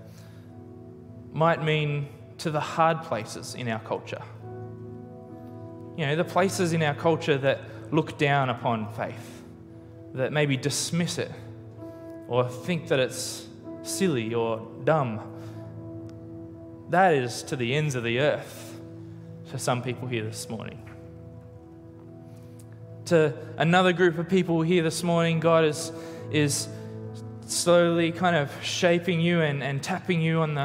might 1.33 1.65
mean 1.65 2.09
to 2.39 2.53
the 2.53 2.61
hard 2.61 3.03
places 3.03 3.57
in 3.57 3.69
our 3.69 3.81
culture 3.81 4.23
you 5.97 6.07
know, 6.07 6.17
the 6.17 6.25
places 6.25 6.73
in 6.73 6.83
our 6.83 6.95
culture 6.95 7.39
that 7.39 7.61
look 7.93 8.19
down 8.19 8.51
upon 8.51 8.93
faith, 8.95 9.34
that 10.15 10.33
maybe 10.33 10.57
dismiss 10.57 11.19
it, 11.19 11.31
or 12.29 12.49
think 12.49 12.89
that 12.89 13.01
it's 13.01 13.47
silly 13.83 14.33
or 14.33 14.67
dumb. 14.85 15.21
That 16.91 17.15
is 17.15 17.43
to 17.45 17.57
the 17.57 17.75
ends 17.75 17.95
of 17.95 18.05
the 18.05 18.21
earth 18.21 18.81
for 19.47 19.59
some 19.59 19.83
people 19.83 20.09
here 20.09 20.25
this 20.25 20.49
morning. 20.49 20.81
To 23.07 23.35
another 23.59 23.93
group 23.93 24.17
of 24.19 24.29
people 24.29 24.63
here 24.63 24.83
this 24.83 25.03
morning, 25.03 25.41
God 25.41 25.65
is, 25.65 25.93
is 26.31 26.69
slowly 27.47 28.13
kind 28.13 28.37
of 28.37 28.51
shaping 28.63 29.21
you 29.21 29.43
and, 29.43 29.63
and 29.63 29.83
tapping 29.83 30.23
you 30.23 30.41
on 30.41 30.55
the, 30.55 30.63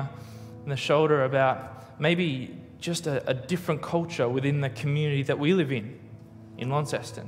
on 0.63 0.69
the 0.69 0.77
shoulder 0.77 1.25
about 1.25 1.99
maybe 1.99 2.55
just 2.79 3.07
a, 3.07 3.27
a 3.29 3.33
different 3.33 3.81
culture 3.81 4.29
within 4.29 4.61
the 4.61 4.69
community 4.69 5.23
that 5.23 5.37
we 5.37 5.53
live 5.53 5.71
in, 5.71 5.99
in 6.57 6.69
Launceston. 6.69 7.27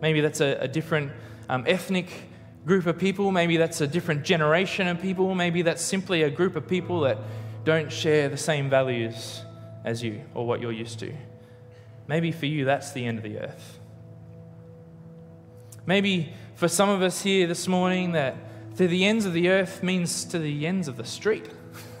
Maybe 0.00 0.20
that's 0.20 0.40
a, 0.40 0.58
a 0.60 0.68
different 0.68 1.12
um, 1.48 1.64
ethnic 1.66 2.08
group 2.66 2.86
of 2.86 2.98
people. 2.98 3.30
Maybe 3.32 3.56
that's 3.56 3.80
a 3.80 3.86
different 3.86 4.24
generation 4.24 4.88
of 4.88 5.00
people. 5.00 5.34
Maybe 5.34 5.62
that's 5.62 5.82
simply 5.82 6.22
a 6.22 6.30
group 6.30 6.56
of 6.56 6.68
people 6.68 7.00
that 7.00 7.18
don't 7.64 7.90
share 7.90 8.28
the 8.28 8.36
same 8.36 8.68
values 8.68 9.42
as 9.84 10.02
you 10.02 10.22
or 10.34 10.46
what 10.46 10.60
you're 10.60 10.72
used 10.72 10.98
to. 11.00 11.14
Maybe 12.08 12.32
for 12.32 12.46
you, 12.46 12.64
that's 12.64 12.92
the 12.92 13.06
end 13.06 13.18
of 13.18 13.24
the 13.24 13.38
earth. 13.40 13.78
Maybe 15.86 16.32
for 16.56 16.68
some 16.68 16.88
of 16.88 17.02
us 17.02 17.22
here 17.22 17.46
this 17.46 17.68
morning, 17.68 18.12
that 18.12 18.36
to 18.76 18.88
the 18.88 19.04
ends 19.04 19.24
of 19.24 19.32
the 19.32 19.48
earth 19.48 19.82
means 19.82 20.24
to 20.26 20.38
the 20.38 20.66
ends 20.66 20.88
of 20.88 20.96
the 20.96 21.04
street. 21.04 21.48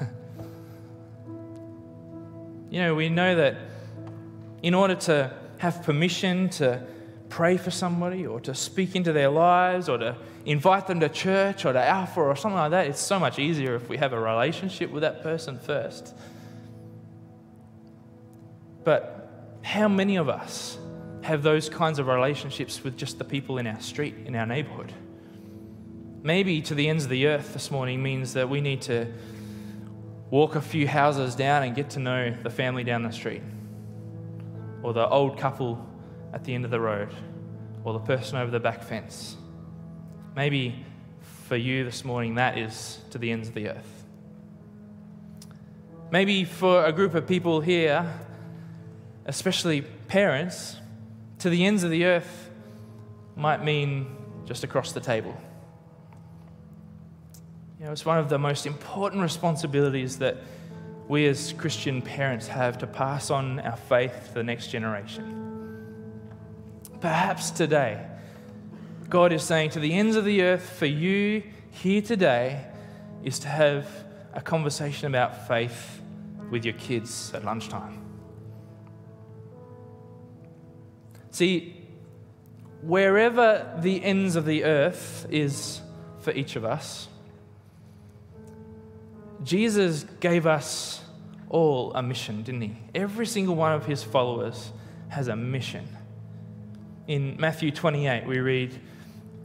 you 2.70 2.80
know, 2.80 2.94
we 2.94 3.08
know 3.08 3.36
that 3.36 3.56
in 4.62 4.74
order 4.74 4.94
to 4.94 5.32
have 5.58 5.82
permission 5.82 6.48
to 6.50 6.84
pray 7.28 7.56
for 7.56 7.70
somebody 7.70 8.26
or 8.26 8.40
to 8.40 8.54
speak 8.54 8.94
into 8.94 9.12
their 9.12 9.28
lives 9.28 9.88
or 9.88 9.98
to 9.98 10.16
invite 10.44 10.86
them 10.86 11.00
to 11.00 11.08
church 11.08 11.64
or 11.64 11.72
to 11.72 11.82
Alpha 11.82 12.20
or 12.20 12.36
something 12.36 12.58
like 12.58 12.70
that, 12.70 12.86
it's 12.86 13.00
so 13.00 13.18
much 13.18 13.38
easier 13.38 13.74
if 13.74 13.88
we 13.88 13.96
have 13.96 14.12
a 14.12 14.20
relationship 14.20 14.90
with 14.90 15.02
that 15.02 15.22
person 15.22 15.58
first. 15.58 16.14
But 18.84 19.58
how 19.62 19.88
many 19.88 20.16
of 20.16 20.28
us 20.28 20.78
have 21.22 21.42
those 21.42 21.68
kinds 21.68 21.98
of 21.98 22.06
relationships 22.06 22.84
with 22.84 22.96
just 22.96 23.18
the 23.18 23.24
people 23.24 23.58
in 23.58 23.66
our 23.66 23.80
street, 23.80 24.14
in 24.24 24.36
our 24.36 24.46
neighborhood? 24.46 24.92
Maybe 26.22 26.62
to 26.62 26.74
the 26.74 26.88
ends 26.88 27.04
of 27.04 27.10
the 27.10 27.26
earth 27.26 27.52
this 27.52 27.70
morning 27.70 28.02
means 28.02 28.34
that 28.34 28.48
we 28.48 28.60
need 28.60 28.82
to 28.82 29.12
walk 30.30 30.54
a 30.54 30.60
few 30.60 30.86
houses 30.86 31.34
down 31.34 31.64
and 31.64 31.74
get 31.74 31.90
to 31.90 32.00
know 32.00 32.34
the 32.42 32.50
family 32.50 32.84
down 32.84 33.02
the 33.02 33.12
street, 33.12 33.42
or 34.82 34.92
the 34.92 35.08
old 35.08 35.38
couple 35.38 35.84
at 36.36 36.44
the 36.44 36.54
end 36.54 36.66
of 36.66 36.70
the 36.70 36.78
road, 36.78 37.08
or 37.82 37.94
the 37.94 37.98
person 37.98 38.36
over 38.36 38.50
the 38.50 38.60
back 38.60 38.82
fence. 38.82 39.38
Maybe 40.36 40.84
for 41.48 41.56
you 41.56 41.82
this 41.82 42.04
morning, 42.04 42.34
that 42.34 42.58
is 42.58 43.00
to 43.12 43.16
the 43.16 43.30
ends 43.30 43.48
of 43.48 43.54
the 43.54 43.70
earth. 43.70 44.04
Maybe 46.10 46.44
for 46.44 46.84
a 46.84 46.92
group 46.92 47.14
of 47.14 47.26
people 47.26 47.62
here, 47.62 48.12
especially 49.24 49.80
parents, 49.80 50.76
to 51.38 51.48
the 51.48 51.64
ends 51.64 51.84
of 51.84 51.90
the 51.90 52.04
earth 52.04 52.50
might 53.34 53.64
mean 53.64 54.14
just 54.44 54.62
across 54.62 54.92
the 54.92 55.00
table. 55.00 55.34
You 57.80 57.86
know, 57.86 57.92
it's 57.92 58.04
one 58.04 58.18
of 58.18 58.28
the 58.28 58.38
most 58.38 58.66
important 58.66 59.22
responsibilities 59.22 60.18
that 60.18 60.36
we 61.08 61.26
as 61.28 61.54
Christian 61.54 62.02
parents 62.02 62.46
have 62.48 62.76
to 62.76 62.86
pass 62.86 63.30
on 63.30 63.58
our 63.60 63.78
faith 63.78 64.28
to 64.28 64.34
the 64.34 64.42
next 64.42 64.66
generation. 64.66 65.35
Perhaps 67.00 67.50
today, 67.50 68.06
God 69.08 69.32
is 69.32 69.42
saying 69.42 69.70
to 69.70 69.80
the 69.80 69.92
ends 69.92 70.16
of 70.16 70.24
the 70.24 70.42
earth 70.42 70.68
for 70.78 70.86
you 70.86 71.42
here 71.70 72.00
today 72.02 72.64
is 73.22 73.38
to 73.40 73.48
have 73.48 73.86
a 74.32 74.40
conversation 74.40 75.06
about 75.06 75.46
faith 75.46 76.00
with 76.50 76.64
your 76.64 76.74
kids 76.74 77.32
at 77.34 77.44
lunchtime. 77.44 78.02
See, 81.30 81.84
wherever 82.82 83.78
the 83.80 84.02
ends 84.02 84.36
of 84.36 84.46
the 84.46 84.64
earth 84.64 85.26
is 85.30 85.80
for 86.20 86.32
each 86.32 86.56
of 86.56 86.64
us, 86.64 87.08
Jesus 89.44 90.04
gave 90.20 90.46
us 90.46 91.02
all 91.48 91.92
a 91.94 92.02
mission, 92.02 92.42
didn't 92.42 92.62
he? 92.62 92.76
Every 92.94 93.26
single 93.26 93.54
one 93.54 93.72
of 93.72 93.86
his 93.86 94.02
followers 94.02 94.72
has 95.08 95.28
a 95.28 95.36
mission. 95.36 95.95
In 97.06 97.36
Matthew 97.38 97.70
28, 97.70 98.26
we 98.26 98.40
read 98.40 98.74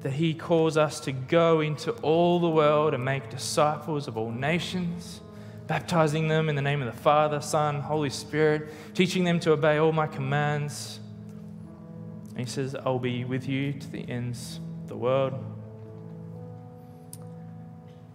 that 0.02 0.14
he 0.14 0.34
calls 0.34 0.78
us 0.78 1.00
to 1.02 1.12
go 1.12 1.62
into 1.62 1.92
all 2.02 2.40
the 2.40 2.50
world 2.50 2.96
and 2.96 3.06
make 3.06 3.30
disciples 3.30 4.08
of 4.08 4.18
all 4.18 4.32
nations, 4.32 5.22
baptizing 5.68 6.28
them 6.28 6.50
in 6.50 6.56
the 6.56 6.62
name 6.62 6.82
of 6.82 6.88
the 6.88 7.00
Father, 7.02 7.40
Son, 7.40 7.80
Holy 7.80 8.10
Spirit, 8.10 8.74
teaching 8.96 9.24
them 9.24 9.40
to 9.42 9.52
obey 9.52 9.78
all 9.78 9.92
my 9.92 10.08
commands. 10.08 11.00
And 12.30 12.40
he 12.40 12.46
says, 12.46 12.74
I'll 12.74 12.98
be 12.98 13.26
with 13.26 13.48
you 13.48 13.74
to 13.74 13.92
the 13.92 14.10
ends 14.10 14.60
of 14.82 14.90
the 14.90 14.98
world. 14.98 15.34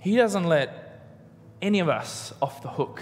He 0.01 0.17
doesn't 0.17 0.45
let 0.45 1.03
any 1.63 1.79
of 1.79 1.89
us 1.89 2.35
off 2.43 2.63
the 2.63 2.69
hook. 2.69 3.01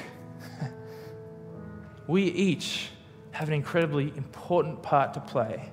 we 2.06 2.24
each 2.24 2.90
have 3.30 3.48
an 3.48 3.54
incredibly 3.54 4.12
important 4.14 4.82
part 4.82 5.14
to 5.14 5.20
play 5.20 5.70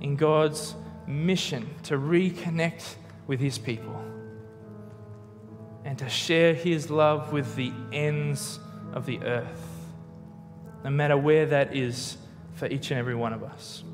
in 0.00 0.16
God's 0.16 0.74
mission 1.06 1.68
to 1.84 1.96
reconnect 1.96 2.96
with 3.26 3.40
His 3.40 3.58
people 3.58 4.02
and 5.84 5.98
to 5.98 6.08
share 6.08 6.54
His 6.54 6.90
love 6.90 7.32
with 7.32 7.54
the 7.56 7.72
ends 7.92 8.58
of 8.92 9.06
the 9.06 9.22
earth, 9.22 9.68
no 10.84 10.90
matter 10.90 11.16
where 11.16 11.46
that 11.46 11.76
is 11.76 12.16
for 12.54 12.66
each 12.66 12.90
and 12.90 12.98
every 12.98 13.14
one 13.14 13.32
of 13.32 13.42
us. 13.42 13.84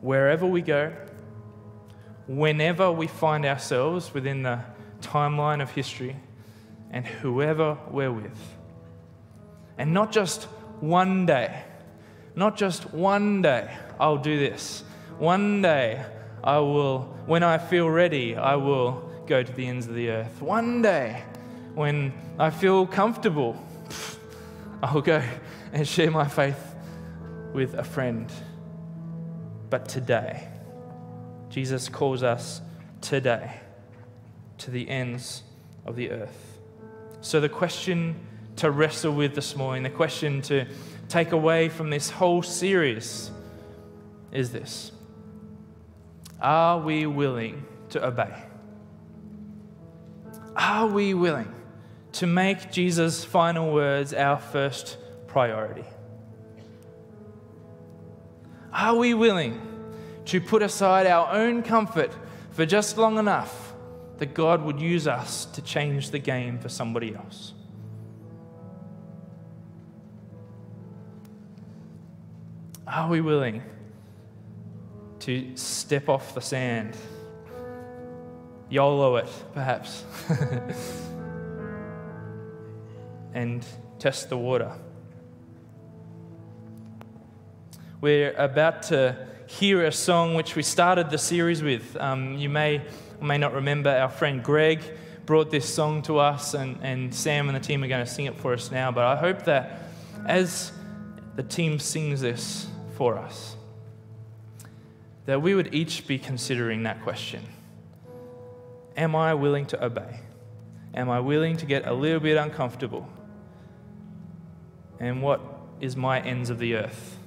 Wherever 0.00 0.46
we 0.46 0.62
go, 0.62 0.92
whenever 2.26 2.92
we 2.92 3.06
find 3.06 3.44
ourselves 3.44 4.12
within 4.12 4.42
the 4.42 4.60
timeline 5.00 5.62
of 5.62 5.70
history, 5.70 6.16
and 6.90 7.06
whoever 7.06 7.76
we're 7.90 8.12
with. 8.12 8.56
And 9.78 9.92
not 9.92 10.12
just 10.12 10.44
one 10.80 11.26
day, 11.26 11.62
not 12.34 12.56
just 12.56 12.92
one 12.94 13.42
day, 13.42 13.70
I'll 13.98 14.18
do 14.18 14.38
this. 14.38 14.84
One 15.18 15.62
day, 15.62 16.04
I 16.44 16.58
will, 16.58 17.02
when 17.26 17.42
I 17.42 17.58
feel 17.58 17.88
ready, 17.88 18.36
I 18.36 18.56
will 18.56 19.10
go 19.26 19.42
to 19.42 19.52
the 19.52 19.66
ends 19.66 19.86
of 19.86 19.94
the 19.94 20.10
earth. 20.10 20.40
One 20.40 20.82
day, 20.82 21.24
when 21.74 22.12
I 22.38 22.50
feel 22.50 22.86
comfortable, 22.86 23.56
I'll 24.82 25.00
go 25.00 25.22
and 25.72 25.86
share 25.86 26.10
my 26.10 26.28
faith 26.28 26.74
with 27.52 27.74
a 27.74 27.84
friend. 27.84 28.30
But 29.70 29.88
today, 29.88 30.48
Jesus 31.48 31.88
calls 31.88 32.22
us 32.22 32.60
today 33.00 33.60
to 34.58 34.70
the 34.70 34.88
ends 34.88 35.42
of 35.84 35.96
the 35.96 36.10
earth. 36.10 36.58
So, 37.22 37.40
the 37.40 37.48
question 37.48 38.14
to 38.56 38.70
wrestle 38.70 39.12
with 39.12 39.34
this 39.34 39.56
morning, 39.56 39.82
the 39.82 39.90
question 39.90 40.42
to 40.42 40.66
take 41.08 41.32
away 41.32 41.68
from 41.68 41.90
this 41.90 42.10
whole 42.10 42.42
series 42.42 43.30
is 44.32 44.52
this 44.52 44.92
Are 46.40 46.78
we 46.78 47.06
willing 47.06 47.64
to 47.90 48.06
obey? 48.06 48.34
Are 50.56 50.86
we 50.86 51.14
willing 51.14 51.52
to 52.12 52.26
make 52.26 52.72
Jesus' 52.72 53.24
final 53.24 53.72
words 53.72 54.14
our 54.14 54.38
first 54.38 54.96
priority? 55.26 55.84
Are 58.72 58.96
we 58.96 59.14
willing 59.14 59.60
to 60.26 60.40
put 60.40 60.62
aside 60.62 61.06
our 61.06 61.32
own 61.32 61.62
comfort 61.62 62.10
for 62.50 62.66
just 62.66 62.98
long 62.98 63.18
enough 63.18 63.74
that 64.18 64.34
God 64.34 64.62
would 64.62 64.80
use 64.80 65.06
us 65.06 65.44
to 65.46 65.62
change 65.62 66.10
the 66.10 66.18
game 66.18 66.58
for 66.58 66.68
somebody 66.68 67.14
else. 67.14 67.52
Are 72.86 73.08
we 73.08 73.20
willing 73.20 73.62
to 75.26 75.56
step 75.56 76.08
off 76.08 76.34
the 76.34 76.40
sand? 76.40 76.96
YOLO 78.68 79.16
it, 79.16 79.28
perhaps, 79.52 80.04
and 83.34 83.66
test 83.98 84.28
the 84.28 84.38
water. 84.38 84.70
We're 88.00 88.34
about 88.36 88.84
to 88.84 89.26
hear 89.48 89.84
a 89.84 89.90
song 89.90 90.36
which 90.36 90.54
we 90.54 90.62
started 90.62 91.10
the 91.10 91.18
series 91.18 91.60
with. 91.60 91.96
Um, 91.96 92.38
you 92.38 92.48
may 92.48 92.82
or 93.20 93.26
may 93.26 93.38
not 93.38 93.52
remember, 93.52 93.90
our 93.90 94.10
friend 94.10 94.44
Greg 94.44 94.80
brought 95.24 95.50
this 95.50 95.68
song 95.68 96.02
to 96.02 96.18
us, 96.18 96.54
and, 96.54 96.78
and 96.82 97.12
Sam 97.12 97.48
and 97.48 97.56
the 97.56 97.60
team 97.60 97.82
are 97.82 97.88
going 97.88 98.06
to 98.06 98.10
sing 98.10 98.26
it 98.26 98.36
for 98.36 98.52
us 98.52 98.70
now. 98.70 98.92
But 98.92 99.02
I 99.04 99.16
hope 99.16 99.42
that 99.46 99.90
as 100.24 100.70
the 101.34 101.42
team 101.42 101.80
sings 101.80 102.20
this 102.20 102.68
for 102.94 103.18
us, 103.18 103.55
that 105.26 105.42
we 105.42 105.54
would 105.54 105.74
each 105.74 106.06
be 106.06 106.18
considering 106.18 106.84
that 106.84 107.02
question 107.02 107.42
am 108.96 109.14
I 109.14 109.34
willing 109.34 109.66
to 109.66 109.84
obey? 109.84 110.20
Am 110.94 111.10
I 111.10 111.20
willing 111.20 111.58
to 111.58 111.66
get 111.66 111.86
a 111.86 111.92
little 111.92 112.20
bit 112.20 112.38
uncomfortable? 112.38 113.06
And 114.98 115.20
what 115.20 115.42
is 115.80 115.94
my 115.96 116.20
ends 116.20 116.48
of 116.48 116.58
the 116.58 116.76
earth 116.76 117.18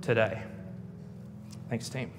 today? 0.00 0.42
Thanks, 1.68 1.88
team. 1.88 2.10